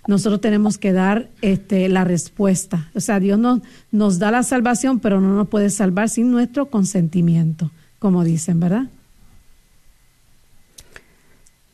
[0.07, 2.89] nosotros tenemos que dar este, la respuesta.
[2.95, 6.67] O sea, Dios nos, nos da la salvación, pero no nos puede salvar sin nuestro
[6.69, 8.89] consentimiento, como dicen, ¿verdad?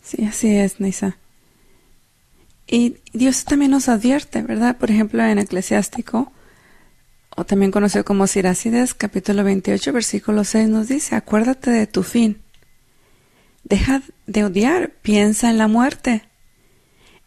[0.04, 1.18] Sí, así es, Nisa.
[2.68, 4.78] Y Dios también nos advierte, ¿verdad?
[4.78, 6.32] Por ejemplo, en Eclesiástico,
[7.36, 12.42] o también conocido como Sirácides, capítulo 28, versículo 6, nos dice, acuérdate de tu fin.
[13.64, 16.28] Deja de odiar, piensa en la muerte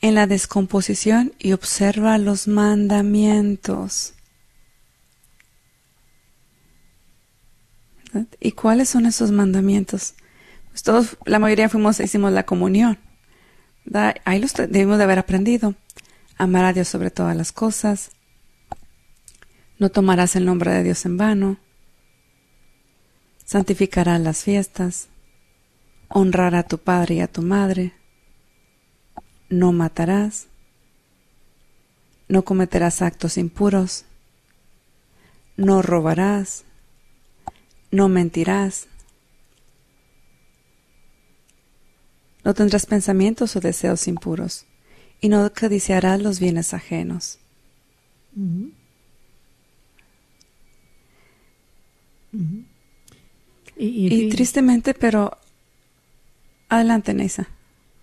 [0.01, 4.15] en la descomposición y observa los mandamientos.
[8.41, 10.15] ¿Y cuáles son esos mandamientos?
[10.71, 12.99] Pues todos, la mayoría fuimos, hicimos la comunión.
[14.25, 15.75] Ahí los debemos de haber aprendido.
[16.37, 18.11] Amar a Dios sobre todas las cosas.
[19.79, 21.59] No tomarás el nombre de Dios en vano.
[23.45, 25.09] Santificarás las fiestas.
[26.09, 27.95] Honrar a tu padre y a tu madre
[29.51, 30.47] no matarás,
[32.29, 34.05] no cometerás actos impuros,
[35.57, 36.65] no robarás,
[37.91, 38.87] no mentirás,
[42.45, 44.67] no tendrás pensamientos o deseos impuros,
[45.21, 47.39] y no codiciarás los bienes ajenos.
[53.77, 55.37] y, tristemente, pero
[56.69, 57.49] adelante, Neisa.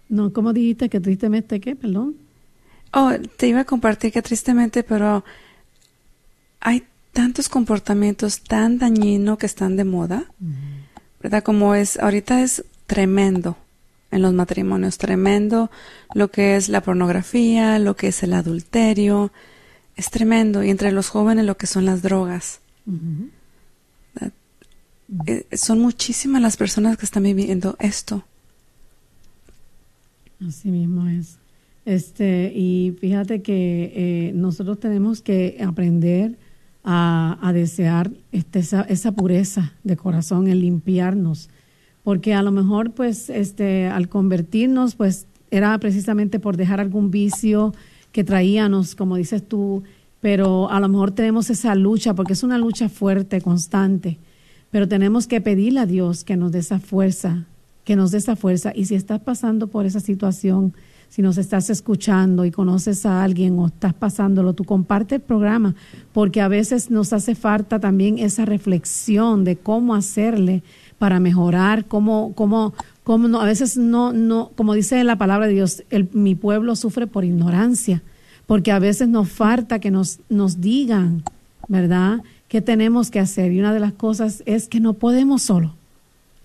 [0.10, 1.76] No, ¿cómo dijiste que tristemente qué?
[1.76, 2.15] Perdón.
[2.93, 5.23] Oh, te iba a compartir que tristemente, pero
[6.60, 10.26] hay tantos comportamientos tan dañinos que están de moda,
[11.21, 11.43] ¿verdad?
[11.43, 13.58] Como es, ahorita es tremendo
[14.12, 15.69] en los matrimonios, tremendo
[16.13, 19.31] lo que es la pornografía, lo que es el adulterio,
[19.95, 20.63] es tremendo.
[20.63, 22.62] Y entre los jóvenes lo que son las drogas.
[25.25, 28.25] Eh, son muchísimas las personas que están viviendo esto.
[30.45, 31.37] Así mismo es.
[31.85, 36.37] Este, y fíjate que eh, nosotros tenemos que aprender
[36.83, 41.49] a, desear este, esa, esa, pureza de corazón, el limpiarnos,
[42.08, 47.73] porque a lo mejor, pues, este, al convertirnos, pues, era precisamente por dejar algún vicio
[48.13, 49.83] que traíamos, como dices tú,
[50.21, 54.19] pero a lo mejor tenemos esa lucha, porque es una lucha fuerte, constante,
[54.71, 57.45] pero tenemos que pedirle a Dios que nos dé esa fuerza
[57.87, 58.73] que nos dé esa fuerza.
[58.75, 60.73] Y si estás pasando por esa situación,
[61.08, 65.73] si nos estás escuchando y conoces a alguien o estás pasándolo, tú comparte el programa,
[66.12, 70.63] porque a veces nos hace falta también esa reflexión de cómo hacerle
[70.98, 72.73] para mejorar, cómo, cómo,
[73.04, 76.75] cómo no, a veces no, no, como dice la palabra de Dios, el, mi pueblo
[76.75, 78.02] sufre por ignorancia,
[78.45, 81.23] porque a veces nos falta que nos, nos digan,
[81.67, 83.52] ¿verdad?, qué tenemos que hacer.
[83.52, 85.75] Y una de las cosas es que no podemos solo.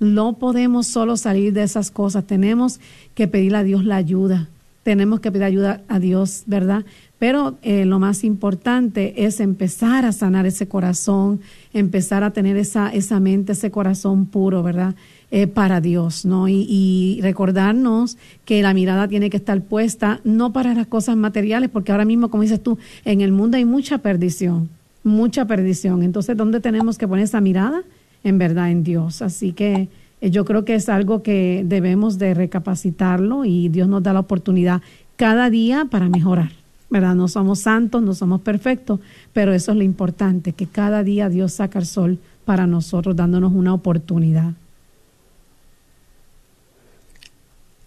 [0.01, 2.27] No podemos solo salir de esas cosas.
[2.27, 2.81] Tenemos
[3.15, 4.49] que pedirle a Dios la ayuda.
[4.83, 6.85] Tenemos que pedir ayuda a Dios, ¿verdad?
[7.23, 11.39] Pero eh, lo más importante es empezar a sanar ese corazón,
[11.73, 14.97] empezar a tener esa, esa mente, ese corazón puro, ¿verdad?
[15.31, 16.49] Eh, para Dios, ¿no?
[16.49, 21.71] Y, y, recordarnos que la mirada tiene que estar puesta no para las cosas materiales,
[21.71, 24.69] porque ahora mismo, como dices tú, en el mundo hay mucha perdición,
[25.05, 26.03] mucha perdición.
[26.03, 27.85] Entonces, ¿dónde tenemos que poner esa mirada?
[28.25, 29.23] En verdad, en Dios.
[29.23, 29.89] Así que
[30.21, 34.19] eh, yo creo que es algo que debemos de recapacitarlo y Dios nos da la
[34.19, 34.83] oportunidad
[35.15, 36.62] cada día para mejorar.
[36.93, 37.15] ¿Verdad?
[37.15, 39.01] No somos santos, no somos perfectos,
[39.33, 43.53] pero eso es lo importante, que cada día Dios saca el sol para nosotros, dándonos
[43.55, 44.53] una oportunidad.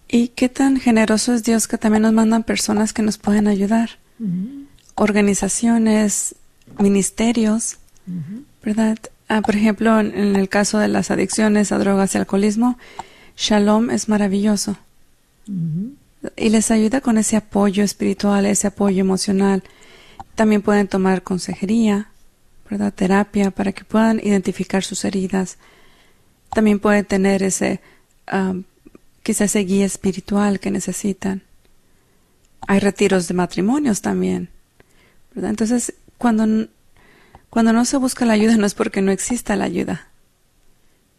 [0.08, 3.90] ¿Y qué tan generoso es Dios que también nos mandan personas que nos pueden ayudar?
[4.96, 6.34] Organizaciones,
[6.80, 7.78] ministerios,
[8.64, 8.98] ¿verdad?
[9.28, 12.76] Ah, por ejemplo, en, el caso de las adicciones a drogas y alcoholismo,
[13.36, 14.76] Shalom es maravilloso
[16.36, 19.62] y les ayuda con ese apoyo espiritual, ese apoyo emocional.
[20.34, 22.10] También pueden tomar consejería,
[22.70, 22.92] ¿verdad?
[22.92, 25.58] terapia para que puedan identificar sus heridas.
[26.50, 27.80] También pueden tener ese,
[28.32, 28.64] um,
[29.22, 31.42] quizás ese guía espiritual que necesitan.
[32.68, 34.48] Hay retiros de matrimonios también.
[35.34, 36.68] Entonces, cuando,
[37.50, 40.08] cuando no se busca la ayuda no es porque no exista la ayuda.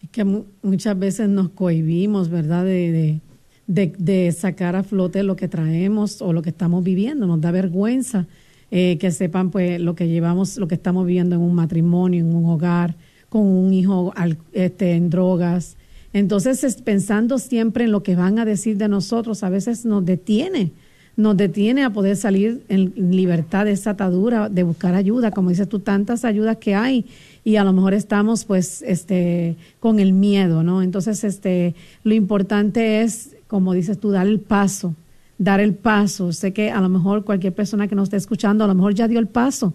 [0.03, 2.65] Es que muchas veces nos cohibimos, ¿verdad?
[2.65, 3.19] de,
[3.68, 7.28] de, sacar a flote lo que traemos o lo que estamos viviendo.
[7.28, 8.26] Nos da vergüenza
[8.72, 12.34] eh, que sepan pues lo que llevamos, lo que estamos viviendo en un matrimonio, en
[12.34, 12.95] un hogar,
[13.30, 14.13] con un hijo
[14.53, 15.78] este, en drogas.
[16.13, 20.72] Entonces, pensando siempre en lo que van a decir de nosotros, a veces nos detiene,
[21.18, 25.68] nos detiene a poder salir en libertad de esa atadura, de buscar ayuda, como dices
[25.68, 27.05] tú, tantas ayudas que hay
[27.43, 30.82] y a lo mejor estamos pues este con el miedo, ¿no?
[30.82, 34.93] Entonces, este lo importante es como dices tú, dar el paso,
[35.37, 36.31] dar el paso.
[36.31, 39.07] Sé que a lo mejor cualquier persona que nos esté escuchando, a lo mejor ya
[39.07, 39.73] dio el paso,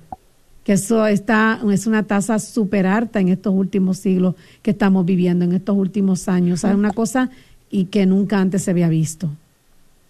[0.63, 5.43] Que eso está, es una tasa súper alta en estos últimos siglos que estamos viviendo,
[5.43, 6.63] en estos últimos años.
[6.63, 7.31] Es una cosa
[7.69, 9.29] y que nunca antes se había visto.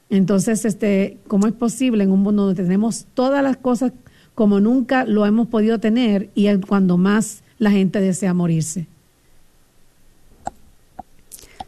[0.10, 3.94] Entonces, este, ¿cómo es posible en un mundo donde tenemos todas las cosas
[4.36, 8.88] como nunca lo hemos podido tener y es cuando más la gente desea morirse.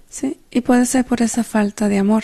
[0.09, 2.23] Sí, y puede ser por esa falta de amor.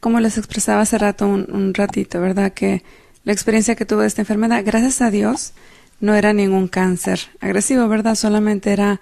[0.00, 2.52] Como les expresaba hace rato, un, ratito, ¿verdad?
[2.52, 2.82] Que
[3.24, 5.52] la experiencia que tuve de esta enfermedad, gracias a Dios,
[6.00, 8.14] no era ningún cáncer agresivo, ¿verdad?
[8.14, 9.00] Solamente era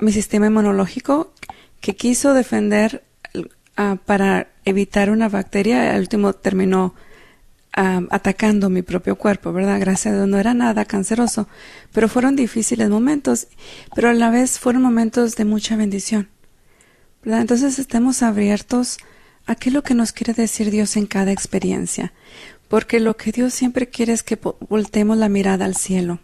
[0.00, 1.32] mi sistema inmunológico
[1.80, 3.04] que quiso defender
[3.76, 5.94] ah, para evitar una bacteria.
[5.94, 6.94] Al último terminó
[7.72, 9.80] atacando mi propio cuerpo, ¿verdad?
[9.80, 11.48] Gracias a Dios no era nada canceroso,
[11.92, 13.48] pero fueron difíciles momentos,
[13.94, 16.28] pero a la vez fueron momentos de mucha bendición,
[17.24, 17.40] ¿verdad?
[17.40, 18.98] Entonces estemos abiertos
[19.46, 22.12] a qué es lo que nos quiere decir Dios en cada experiencia,
[22.68, 26.20] porque lo que Dios siempre quiere es que voltemos la mirada al cielo.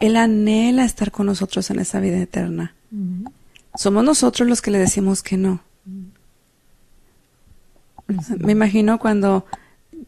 [0.00, 2.74] Él anhela estar con nosotros en esa vida eterna.
[3.76, 5.60] Somos nosotros los que le decimos que no.
[8.38, 9.46] Me imagino cuando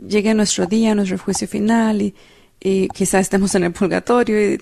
[0.07, 2.15] llegue nuestro día, nuestro juicio final y,
[2.61, 4.59] y quizás estemos en el purgatorio y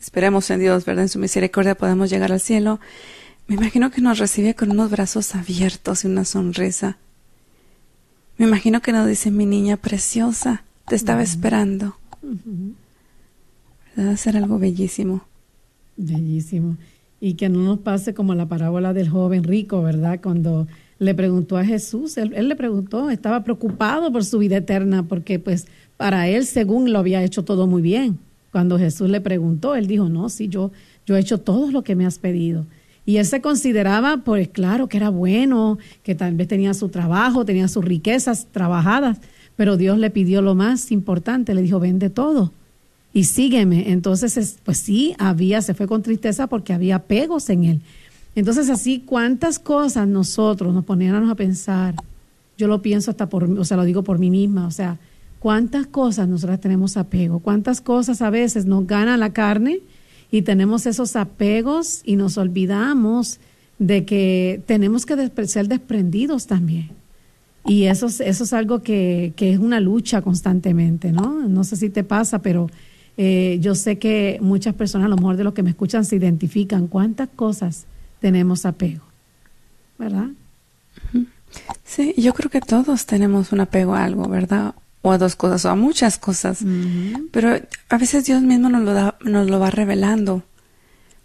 [0.00, 1.04] esperemos en Dios, ¿verdad?
[1.04, 2.80] En su misericordia podamos llegar al cielo.
[3.46, 6.98] Me imagino que nos recibe con unos brazos abiertos y una sonrisa.
[8.38, 11.96] Me imagino que nos dice, mi niña preciosa, te estaba esperando.
[13.96, 14.16] ¿Verdad?
[14.16, 15.24] Ser algo bellísimo.
[15.96, 16.76] Bellísimo.
[17.20, 20.20] Y que no nos pase como la parábola del joven rico, ¿verdad?
[20.22, 20.66] Cuando
[20.98, 25.66] le preguntó a Jesús, él, le preguntó, estaba preocupado por su vida eterna, porque pues
[25.96, 28.18] para él, según lo había hecho todo muy bien,
[28.52, 30.70] Cuando Jesús le preguntó, él dijo, no, sí, yo,
[31.04, 32.64] yo he hecho todo lo que me has pedido.
[33.04, 37.44] Y él se consideraba, pues claro, que era bueno, que tal vez tenía su trabajo,
[37.44, 39.18] tenía sus riquezas trabajadas,
[39.56, 42.52] pero Dios le pidió lo más importante, le dijo, vende todo
[43.16, 43.90] y sígueme.
[43.92, 47.80] Entonces, pues sí, había, se fue con tristeza porque había pegos en él.
[48.36, 51.94] Entonces, así, ¿cuántas cosas nosotros nos poníamos a pensar?
[52.58, 54.98] Yo lo pienso hasta por, o sea, lo digo por mí misma, o sea,
[55.40, 57.38] ¿cuántas cosas nosotras tenemos apego?
[57.38, 59.80] ¿Cuántas cosas a veces nos gana la carne
[60.30, 63.40] y tenemos esos apegos y nos olvidamos
[63.78, 66.90] de que tenemos que ser desprendidos también?
[67.64, 71.48] Y eso, eso es algo que, que es una lucha constantemente, ¿no?
[71.48, 72.68] No sé si te pasa, pero
[73.16, 76.16] eh, yo sé que muchas personas, a lo mejor de los que me escuchan, se
[76.16, 77.86] identifican cuántas cosas
[78.20, 79.04] tenemos apego,
[79.98, 80.28] ¿verdad?
[81.84, 84.74] Sí, yo creo que todos tenemos un apego a algo, ¿verdad?
[85.02, 86.64] O a dos cosas, o a muchas cosas.
[87.30, 90.42] Pero a veces Dios mismo nos lo, da, nos lo va revelando.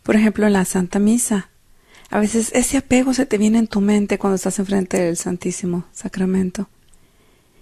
[0.04, 1.50] Por ejemplo, en la Santa Misa.
[2.10, 5.86] A veces ese apego se te viene en tu mente cuando estás enfrente del Santísimo
[5.94, 6.70] Sacramento.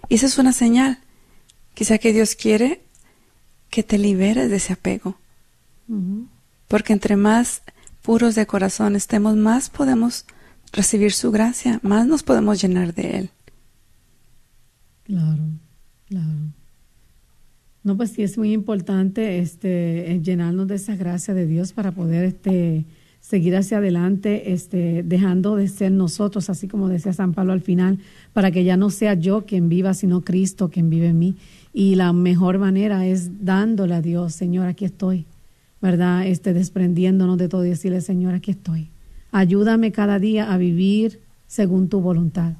[0.09, 0.99] Y esa es una señal.
[1.73, 2.82] Quizá que Dios quiere
[3.69, 5.17] que te liberes de ese apego.
[6.67, 7.61] Porque entre más
[8.10, 10.26] puros de corazón estemos, más podemos
[10.74, 13.30] recibir su gracia, más nos podemos llenar de Él.
[15.03, 15.43] Claro,
[16.07, 16.34] claro.
[17.84, 22.24] No, pues sí es muy importante este llenarnos de esa gracia de Dios para poder
[22.24, 22.86] este
[23.20, 27.99] seguir hacia adelante, este, dejando de ser nosotros, así como decía San Pablo al final,
[28.34, 31.36] para que ya no sea yo quien viva, sino Cristo quien vive en mí.
[31.74, 35.28] Y la mejor manera es dándole a Dios, Señor, aquí estoy,
[35.82, 36.25] ¿verdad?
[36.25, 38.89] Este, desprendiéndonos de todo y decirle, Señor, aquí estoy.
[39.32, 42.53] Ayúdame cada día a vivir según tu voluntad.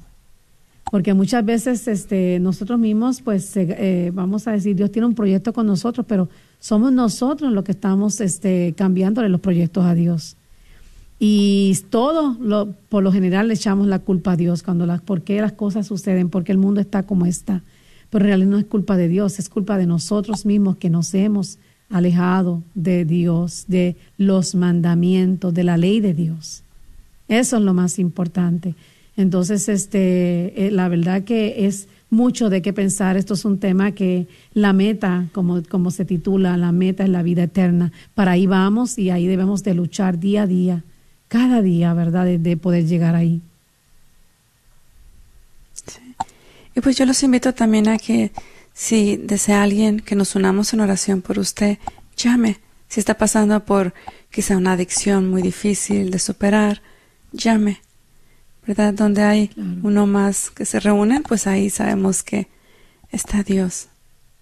[0.90, 5.52] Porque muchas veces este, nosotros mismos, pues eh, vamos a decir, Dios tiene un proyecto
[5.52, 10.36] con nosotros, pero somos nosotros los que estamos este, cambiándole los proyectos a Dios.
[11.20, 15.22] Y todo, lo, por lo general, le echamos la culpa a Dios cuando las, por
[15.22, 17.62] qué las cosas suceden, porque el mundo está como está.
[18.08, 21.14] Pero en realidad no es culpa de Dios, es culpa de nosotros mismos que nos
[21.14, 21.58] hemos
[21.90, 26.62] alejado de Dios, de los mandamientos, de la ley de Dios.
[27.28, 28.74] Eso es lo más importante.
[29.16, 33.16] Entonces, este, eh, la verdad que es mucho de qué pensar.
[33.16, 37.22] Esto es un tema que la meta, como, como se titula, la meta es la
[37.22, 37.92] vida eterna.
[38.14, 40.84] Para ahí vamos y ahí debemos de luchar día a día
[41.30, 42.26] cada día, ¿verdad?
[42.26, 43.40] De, poder llegar ahí.
[45.74, 46.00] Sí.
[46.74, 48.32] Y pues yo los invito también a que
[48.80, 51.76] si desea alguien que nos unamos en oración por usted,
[52.16, 52.60] llame.
[52.88, 53.92] Si está pasando por
[54.30, 56.80] quizá una adicción muy difícil de superar,
[57.30, 57.82] llame.
[58.66, 58.94] ¿Verdad?
[58.94, 59.50] Donde hay
[59.82, 62.48] uno más que se reúnen, pues ahí sabemos que
[63.12, 63.88] está Dios.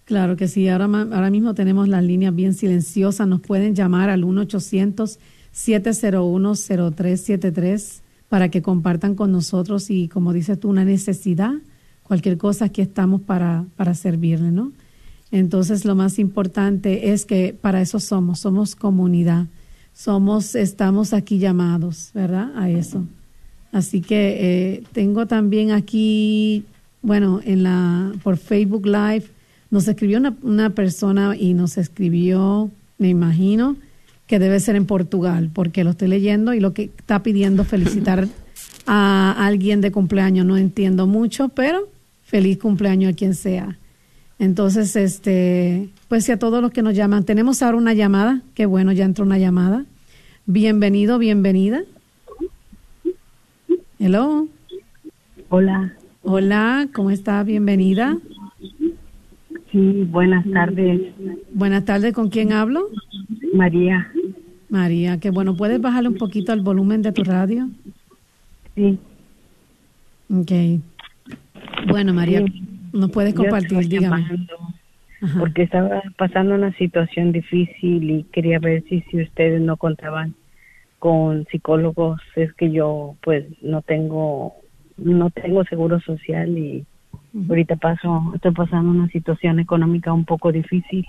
[0.05, 0.69] Claro que sí.
[0.69, 3.27] Ahora, ahora mismo tenemos las líneas bien silenciosas.
[3.27, 5.19] Nos pueden llamar al 1 800
[5.53, 11.55] 701-0373 para que compartan con nosotros y, como dices tú, una necesidad,
[12.09, 14.71] cualquier cosa, aquí estamos para, para servirle, ¿no?
[15.31, 19.45] Entonces, lo más importante es que para eso somos, somos comunidad,
[19.93, 22.51] somos, estamos aquí llamados, ¿verdad?
[22.55, 23.05] A eso.
[23.71, 26.65] Así que eh, tengo también aquí,
[27.03, 29.25] bueno, en la, por Facebook Live,
[29.69, 33.75] nos escribió una, una persona y nos escribió, me imagino,
[34.25, 38.27] que debe ser en Portugal, porque lo estoy leyendo y lo que está pidiendo felicitar
[38.87, 41.87] a alguien de cumpleaños no entiendo mucho, pero
[42.29, 43.77] feliz cumpleaños a quien sea.
[44.37, 48.67] Entonces, este, pues si a todos los que nos llaman, tenemos ahora una llamada, qué
[48.67, 49.85] bueno, ya entró una llamada.
[50.45, 51.81] Bienvenido, bienvenida.
[53.97, 54.47] Hello.
[55.49, 55.93] Hola.
[56.21, 57.43] Hola, ¿cómo está?
[57.43, 58.17] Bienvenida.
[59.71, 61.01] Sí, buenas tardes.
[61.51, 62.89] Buenas tardes, ¿con quién hablo?
[63.53, 64.11] María.
[64.69, 65.57] María, qué bueno.
[65.57, 67.69] ¿Puedes bajarle un poquito el volumen de tu radio?
[68.75, 68.99] Sí.
[70.31, 70.51] Ok.
[71.87, 72.43] Bueno, María,
[72.93, 73.87] ¿nos puedes compartir?
[73.87, 74.47] Dígame.
[75.37, 80.33] Porque estaba pasando una situación difícil y quería ver si, si ustedes no contaban
[80.99, 82.21] con psicólogos.
[82.35, 84.53] Es que yo, pues, no tengo,
[84.97, 86.85] no tengo seguro social y
[87.49, 91.05] ahorita paso, estoy pasando una situación económica un poco difícil.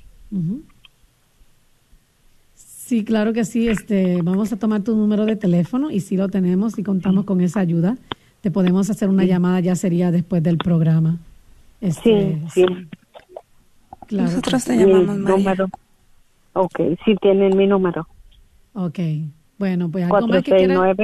[2.54, 3.68] Sí, claro que sí.
[3.68, 7.40] Este, vamos a tomar tu número de teléfono y si lo tenemos y contamos con
[7.40, 7.96] esa ayuda,
[8.40, 11.18] te podemos hacer una llamada, ya sería después del programa.
[11.80, 14.16] Este, sí, sí.
[14.16, 15.68] Nosotros te llamamos Número.
[16.52, 18.06] Ok, sí tienen mi número.
[18.74, 18.98] Ok,
[19.58, 20.96] bueno, pues algo más que quieras...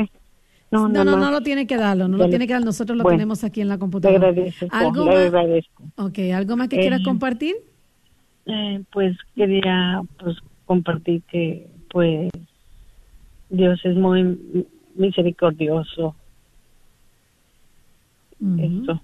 [0.69, 3.05] No, no, no, no, lo tiene que darlo, no lo tiene que dar, nosotros lo
[3.05, 4.19] tenemos aquí en la computadora.
[4.19, 5.85] Le agradezco, ¿Algo le agradezco.
[5.97, 7.55] Ok, ¿algo más que quieras compartir?
[8.47, 12.31] Eh, pues quería pues compartir que pues
[13.49, 14.67] Dios es muy
[14.97, 16.17] misericordioso.
[18.41, 19.03] Esto.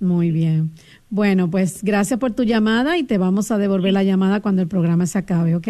[0.00, 0.70] Muy bien.
[1.10, 4.68] Bueno, pues gracias por tu llamada y te vamos a devolver la llamada cuando el
[4.68, 5.68] programa se acabe, ¿ok?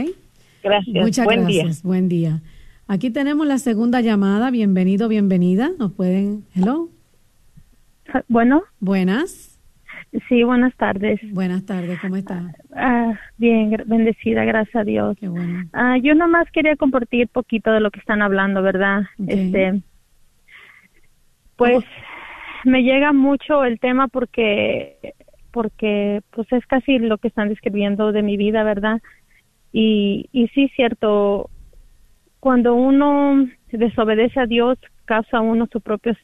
[0.62, 1.04] Gracias.
[1.04, 1.82] Muchas Buen gracias.
[1.82, 2.40] Buen día.
[2.86, 4.50] Aquí tenemos la segunda llamada.
[4.50, 5.70] Bienvenido, bienvenida.
[5.78, 6.44] Nos pueden.
[6.54, 6.88] Hello.
[8.28, 8.62] Bueno.
[8.78, 9.58] Buenas.
[10.28, 11.20] Sí, buenas tardes.
[11.32, 12.52] Buenas tardes, ¿cómo está?
[12.74, 15.16] Ah, bien, bendecida, gracias a Dios.
[15.20, 15.68] Qué bueno.
[15.72, 19.02] Ah, yo nomás quería compartir poquito de lo que están hablando, ¿verdad?
[19.24, 19.80] Este,
[21.54, 21.84] pues
[22.64, 25.14] me llega mucho el tema porque,
[25.52, 29.00] porque pues es casi lo que están describiendo de mi vida, ¿verdad?
[29.72, 31.50] Y, y sí, cierto,
[32.40, 36.14] cuando uno desobedece a Dios, causa uno su propio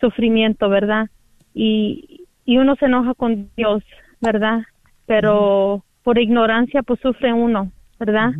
[0.00, 1.08] sufrimiento, ¿verdad?
[1.54, 3.82] Y, y uno se enoja con Dios,
[4.20, 4.62] ¿verdad?
[5.06, 8.32] Pero por ignorancia pues sufre uno, ¿verdad?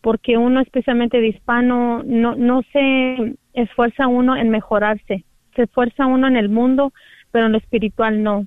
[0.00, 5.24] Porque uno especialmente de hispano no no se esfuerza uno en mejorarse,
[5.54, 6.92] se esfuerza uno en el mundo,
[7.30, 8.46] pero en lo espiritual no.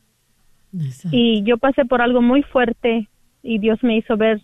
[1.12, 3.08] Y yo pasé por algo muy fuerte
[3.41, 4.41] y Dios me hizo ver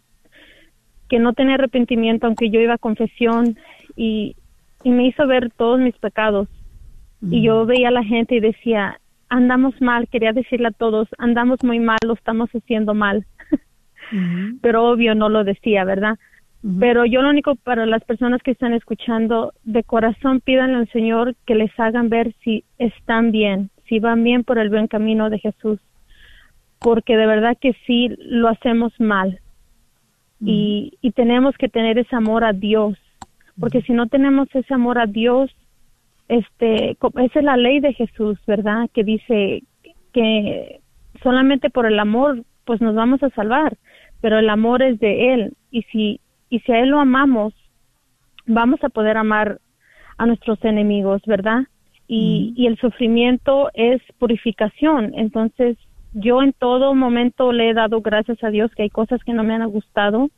[1.09, 3.57] que no tenía arrepentimiento aunque yo iba a confesión
[3.95, 4.36] y,
[4.84, 6.47] y me hizo ver todos mis pecados.
[7.30, 8.99] Y yo veía a la gente y decía,
[9.30, 13.26] andamos mal, quería decirle a todos, andamos muy mal, lo estamos haciendo mal.
[14.61, 16.20] Pero obvio no lo decía, ¿verdad?
[16.80, 21.36] Pero yo lo único para las personas que están escuchando, de corazón pídanle al Señor
[21.45, 25.39] que les hagan ver si están bien, si van bien por el buen camino de
[25.39, 25.80] Jesús.
[26.80, 29.39] Porque de verdad que sí lo hacemos mal.
[30.45, 32.97] y, y tenemos que tener ese amor a Dios.
[33.59, 35.51] Porque si no tenemos ese amor a Dios,
[36.28, 38.89] este, esa es la ley de Jesús, ¿verdad?
[38.93, 39.64] Que dice
[40.14, 40.80] que
[41.22, 43.78] solamente por el amor, pues nos vamos a salvar,
[44.22, 46.20] pero el amor es de Él, y si,
[46.53, 47.53] y si a Él lo amamos,
[48.45, 49.59] vamos a poder amar
[50.17, 51.63] a nuestros enemigos, ¿verdad?
[52.07, 55.77] Y, y el sufrimiento es purificación, entonces
[56.13, 59.43] yo en todo momento le he dado gracias a Dios que hay cosas que no
[59.43, 60.29] me han gustado,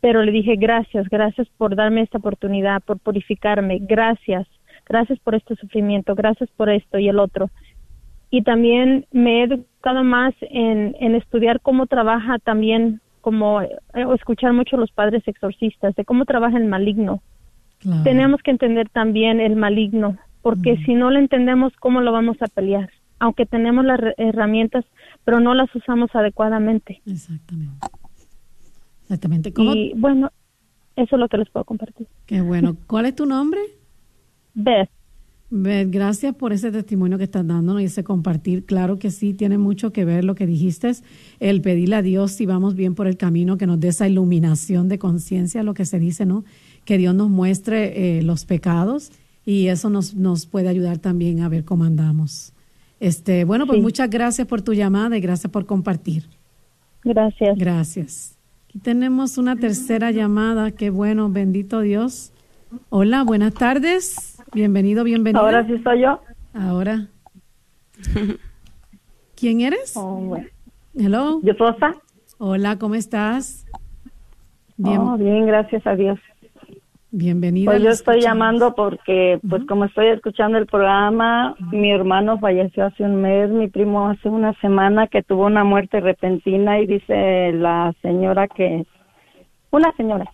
[0.00, 4.48] pero le dije gracias, gracias por darme esta oportunidad, por purificarme, gracias
[4.88, 7.50] gracias por este sufrimiento, gracias por esto y el otro.
[8.30, 13.68] Y también me he educado más en, en estudiar cómo trabaja también, como eh,
[14.14, 17.20] escuchar mucho los padres exorcistas, de cómo trabaja el maligno.
[18.02, 22.46] Tenemos que entender también el maligno, porque si no lo entendemos, ¿cómo lo vamos a
[22.46, 22.88] pelear?
[23.18, 24.86] Aunque tenemos las herramientas,
[25.26, 27.02] pero no las usamos adecuadamente.
[27.04, 27.86] Exactamente.
[29.02, 29.52] Exactamente.
[29.58, 30.32] Y bueno,
[30.96, 32.06] eso es lo que les puedo compartir.
[32.24, 32.78] Qué bueno.
[32.86, 33.60] ¿Cuál es tu nombre?
[34.54, 34.88] Beth.
[35.50, 38.66] Gracias por ese testimonio que estás dándonos y ese compartir.
[38.66, 40.92] Claro que sí, tiene mucho que ver lo que dijiste,
[41.40, 44.88] el pedirle a Dios si vamos bien por el camino, que nos dé esa iluminación
[44.88, 46.44] de conciencia, lo que se dice, ¿no?
[46.84, 49.10] Que Dios nos muestre eh, los pecados
[49.46, 52.52] y eso nos, nos puede ayudar también a ver cómo andamos.
[53.00, 56.24] Este, bueno, pues muchas gracias por tu llamada y gracias por compartir.
[57.04, 57.56] Gracias.
[57.56, 58.38] Gracias.
[58.68, 60.72] Aquí tenemos una tercera llamada.
[60.72, 62.32] Qué bueno, bendito Dios.
[62.90, 64.37] Hola, buenas tardes.
[64.52, 65.40] Bienvenido, bienvenido.
[65.44, 66.20] Ahora sí soy yo.
[66.54, 67.06] Ahora.
[69.36, 69.94] ¿Quién eres?
[69.96, 70.36] Oh,
[70.94, 71.40] Hello.
[71.42, 71.94] Yo Rosa.
[72.38, 73.66] Hola, ¿cómo estás?
[74.76, 74.98] Bien.
[74.98, 76.18] Oh, bien, gracias a Dios.
[77.10, 77.70] Bienvenida.
[77.70, 83.02] Pues yo estoy llamando porque, pues como estoy escuchando el programa, mi hermano falleció hace
[83.02, 87.94] un mes, mi primo hace una semana que tuvo una muerte repentina y dice la
[88.02, 88.84] señora que,
[89.70, 90.30] una señora,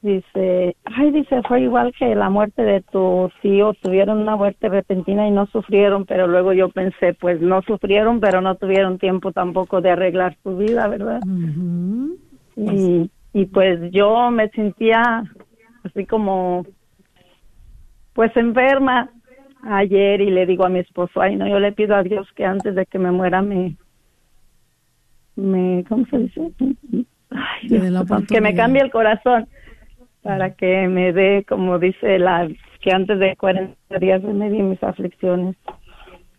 [0.00, 5.26] dice, ay, dice, fue igual que la muerte de tu tío, tuvieron una muerte repentina
[5.26, 9.80] y no sufrieron, pero luego yo pensé, pues no sufrieron, pero no tuvieron tiempo tampoco
[9.80, 11.20] de arreglar su vida, ¿verdad?
[12.56, 15.24] y, y pues yo me sentía
[15.84, 16.64] así como,
[18.12, 19.10] pues enferma
[19.62, 22.44] ayer y le digo a mi esposo, ay, no, yo le pido a Dios que
[22.44, 23.76] antes de que me muera me,
[25.34, 26.52] me, ¿cómo se dice?
[27.30, 27.68] Ay,
[28.28, 29.48] que me cambie el corazón
[30.28, 32.46] para que me dé, como dice la,
[32.82, 35.56] que antes de 40 días me di mis aflicciones.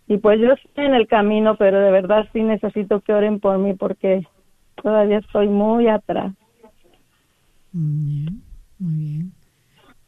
[0.07, 3.57] Y pues yo estoy en el camino, pero de verdad sí necesito que oren por
[3.57, 4.27] mí porque
[4.83, 6.35] todavía estoy muy atrás.
[7.71, 8.43] Muy bien,
[8.77, 9.31] muy bien.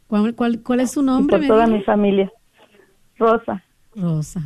[0.05, 1.39] ¿Cuál, cuál, es su nombre?
[1.39, 2.31] por toda mi familia.
[3.17, 3.63] Rosa.
[3.95, 4.41] Rosa.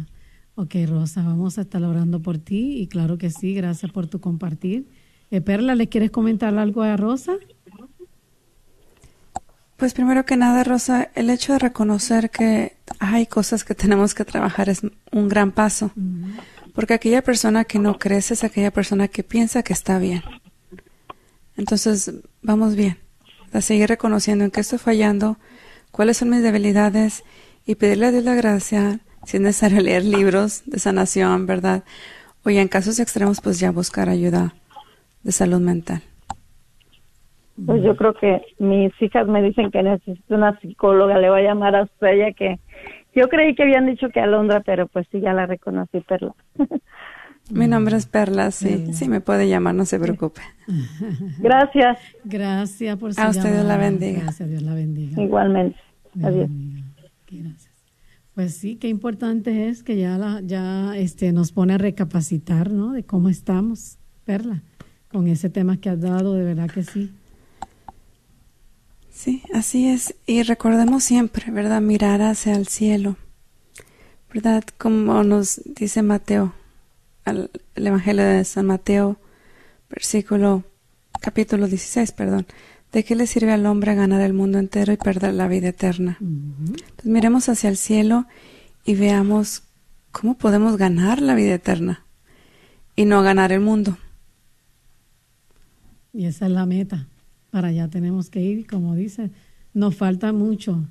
[0.55, 4.21] Ok, Rosa, vamos a estar orando por ti y claro que sí, gracias por tu
[4.21, 4.87] compartir.
[5.29, 7.33] Eh, Perla, ¿le quieres comentar algo a Rosa?
[9.77, 14.23] Pues primero que nada, Rosa, el hecho de reconocer que hay cosas que tenemos que
[14.23, 15.91] trabajar es un gran paso.
[16.73, 20.23] Porque aquella persona que no crece es aquella persona que piensa que está bien.
[21.57, 22.11] Entonces,
[22.41, 22.97] vamos bien.
[23.51, 25.37] A seguir reconociendo en qué estoy fallando,
[25.91, 27.23] cuáles son mis debilidades
[27.65, 31.83] y pedirle a Dios la gracia, si es necesario leer libros de sanación, ¿verdad?
[32.43, 34.55] O ya en casos extremos, pues ya buscar ayuda
[35.23, 36.03] de salud mental.
[37.63, 41.43] Pues yo creo que mis hijas me dicen que necesito una psicóloga, le voy a
[41.43, 42.59] llamar a usted, que
[43.15, 46.33] yo creí que habían dicho que Alondra, pero pues sí, ya la reconocí, Perla.
[47.51, 50.41] Mi nombre es Perla, sí, sí me puede llamar, no se preocupe.
[51.39, 51.99] Gracias.
[52.23, 54.21] Gracias por su A usted Dios la bendiga.
[54.23, 55.21] Gracias, Dios la bendiga.
[55.21, 55.77] Igualmente.
[56.23, 56.49] Adiós.
[57.29, 57.73] Gracias.
[58.33, 62.91] Pues sí, qué importante es que ya la, ya este nos pone a recapacitar, ¿no?
[62.91, 64.61] De cómo estamos, Perla,
[65.09, 67.13] con ese tema que has dado, de verdad que sí.
[69.15, 70.13] Sí, así es.
[70.27, 71.79] Y recordemos siempre, ¿verdad?
[71.79, 73.15] Mirar hacia el cielo.
[74.31, 74.65] ¿Verdad?
[74.77, 76.53] Como nos dice Mateo,
[77.23, 79.17] el Evangelio de San Mateo,
[79.89, 80.65] versículo,
[81.21, 82.45] capítulo 16, perdón.
[82.91, 86.17] ¿De qué le sirve al hombre ganar el mundo entero y perder la vida eterna?
[86.19, 88.27] Entonces miremos hacia el cielo
[88.83, 89.63] y veamos
[90.11, 92.05] cómo podemos ganar la vida eterna
[92.97, 93.97] y no ganar el mundo.
[96.11, 97.07] Y esa es la meta.
[97.55, 99.31] Para allá tenemos que ir, como dice,
[99.73, 100.83] nos falta mucho.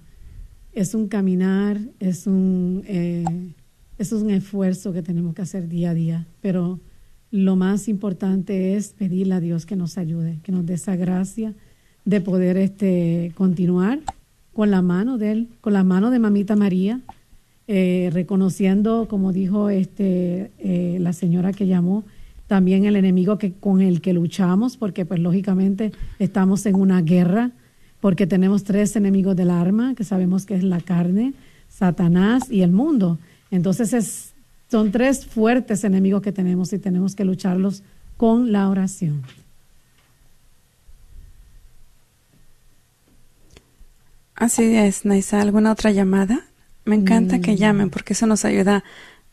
[0.72, 3.52] Es un caminar, es un eh,
[3.98, 6.80] es un esfuerzo que tenemos que hacer día a día, pero
[7.30, 11.52] lo más importante es pedirle a Dios que nos ayude, que nos dé esa gracia
[12.06, 14.00] de poder este, continuar
[14.54, 17.02] con la mano de Él, con la mano de Mamita María,
[17.68, 22.04] eh, reconociendo, como dijo este, eh, la señora que llamó,
[22.46, 27.52] también el enemigo que, con el que luchamos, porque pues lógicamente estamos en una guerra,
[28.00, 31.34] porque tenemos tres enemigos del arma, que sabemos que es la carne,
[31.68, 33.18] Satanás y el mundo.
[33.50, 34.34] Entonces es,
[34.70, 37.82] son tres fuertes enemigos que tenemos y tenemos que lucharlos
[38.16, 39.22] con la oración.
[44.34, 45.40] Así es, Naisa.
[45.40, 46.40] ¿Alguna otra llamada?
[46.84, 48.84] Me encanta que llamen porque eso nos ayuda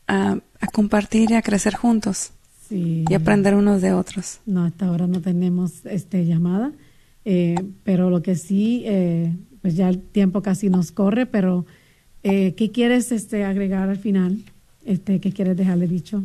[0.06, 0.38] a,
[0.72, 2.32] compartir y a crecer juntos
[2.72, 4.40] y aprender unos de otros.
[4.46, 6.72] No, hasta ahora no tenemos este llamada,
[7.24, 7.54] eh,
[7.84, 11.66] pero lo que sí, eh, pues ya el tiempo casi nos corre, pero
[12.22, 14.44] eh, ¿Qué quieres este, agregar al final?
[14.84, 16.22] Este, ¿Qué quieres dejarle dicho?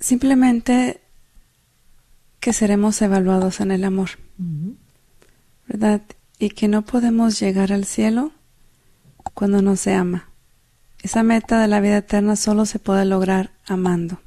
[0.00, 1.00] Simplemente
[2.40, 4.10] que seremos evaluados en el amor,
[5.68, 6.02] ¿verdad?
[6.38, 8.32] Y que no podemos llegar al cielo
[9.34, 10.28] cuando no se ama.
[11.02, 14.18] Esa meta de la vida eterna solo se puede lograr amando.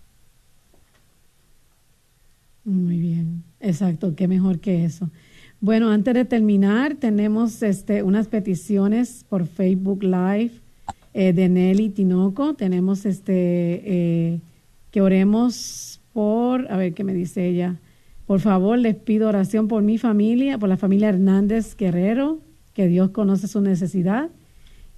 [2.66, 5.10] Muy bien, exacto, qué mejor que eso.
[5.62, 10.52] Bueno, antes de terminar, tenemos este, unas peticiones por Facebook Live
[11.14, 12.56] eh, de Nelly Tinoco.
[12.56, 14.40] Tenemos este eh,
[14.92, 17.76] que oremos por, a ver qué me dice ella.
[18.28, 22.40] Por favor, les pido oración por mi familia, por la familia Hernández Guerrero,
[22.74, 24.30] que Dios conoce su necesidad.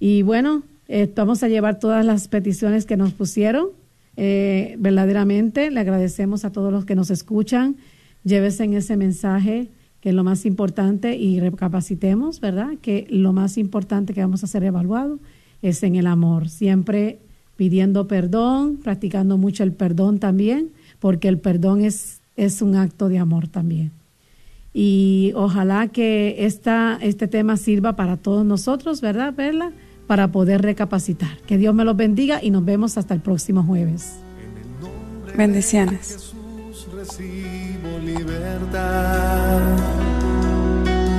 [0.00, 3.68] Y bueno, eh, vamos a llevar todas las peticiones que nos pusieron.
[4.16, 7.76] verdaderamente le agradecemos a todos los que nos escuchan.
[8.24, 9.68] Llévese en ese mensaje
[10.00, 12.74] que es lo más importante, y recapacitemos, ¿verdad?
[12.80, 15.18] Que lo más importante que vamos a ser evaluado
[15.62, 17.18] es en el amor, siempre
[17.56, 20.70] pidiendo perdón, practicando mucho el perdón también,
[21.00, 23.90] porque el perdón es, es un acto de amor también.
[24.72, 29.72] Y ojalá que esta, este tema sirva para todos nosotros, ¿verdad, Perla?
[30.08, 31.36] Para poder recapacitar.
[31.46, 34.16] Que Dios me los bendiga y nos vemos hasta el próximo jueves.
[35.36, 36.34] Bendiciones.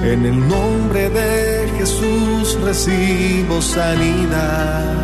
[0.04, 4.96] En el nombre de Jesús recibo sanidad.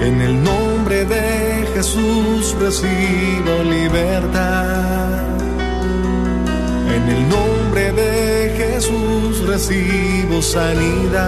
[0.00, 5.18] En el nombre de Jesús recibo libertad.
[6.94, 8.37] En el nombre de
[8.78, 11.26] Jesús recibo sanidad.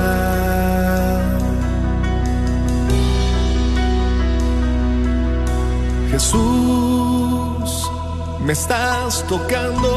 [6.13, 7.91] Jesús,
[8.47, 9.91] me estás tocando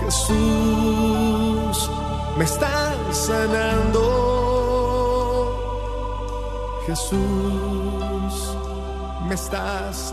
[0.00, 1.90] Jesús,
[2.36, 4.02] me estás sanando.
[6.86, 8.56] Jesús,
[9.26, 10.12] me estás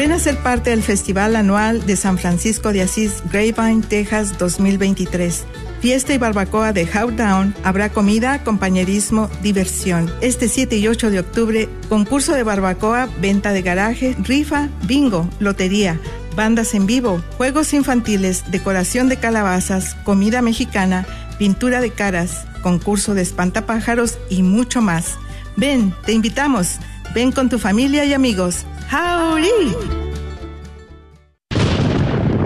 [0.00, 5.44] Ven a ser parte del Festival Anual de San Francisco de Asís, Grapevine, Texas 2023
[5.82, 10.10] fiesta y barbacoa de Howdown, habrá comida, compañerismo, diversión.
[10.22, 16.00] Este 7 y 8 de octubre, concurso de barbacoa, venta de garaje, rifa, bingo, lotería,
[16.34, 21.04] bandas en vivo, juegos infantiles, decoración de calabazas, comida mexicana,
[21.38, 25.18] pintura de caras, concurso de espantapájaros y mucho más.
[25.56, 26.78] Ven, te invitamos.
[27.14, 28.64] Ven con tu familia y amigos.
[28.90, 29.99] 好哩。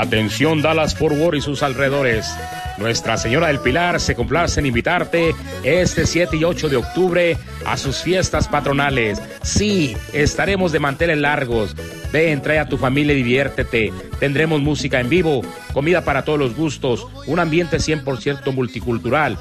[0.00, 2.34] Atención Dallas Forward y sus alrededores.
[2.78, 7.36] Nuestra Señora del Pilar se complace en invitarte este 7 y 8 de octubre
[7.66, 9.20] a sus fiestas patronales.
[9.42, 11.76] Sí, estaremos de manteles largos.
[12.14, 13.92] Ven, trae a tu familia y diviértete.
[14.18, 15.42] Tendremos música en vivo,
[15.74, 19.36] comida para todos los gustos, un ambiente 100% multicultural.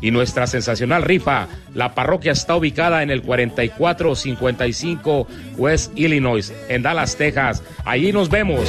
[0.00, 7.14] Y nuestra sensacional rifa, la parroquia está ubicada en el 4455 West Illinois, en Dallas,
[7.14, 7.62] Texas.
[7.84, 8.68] Allí nos vemos.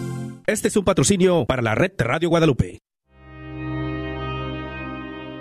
[0.47, 2.79] Este es un patrocinio para la red Radio Guadalupe.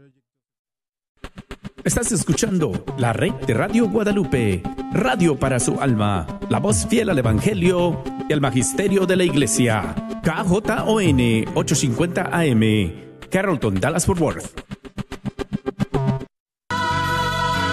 [1.85, 7.19] Estás escuchando la red de Radio Guadalupe, radio para su alma, la voz fiel al
[7.19, 9.93] Evangelio y al Magisterio de la Iglesia.
[10.23, 12.91] KJON 850 AM,
[13.29, 14.84] Carrollton, Dallas Fort Worth.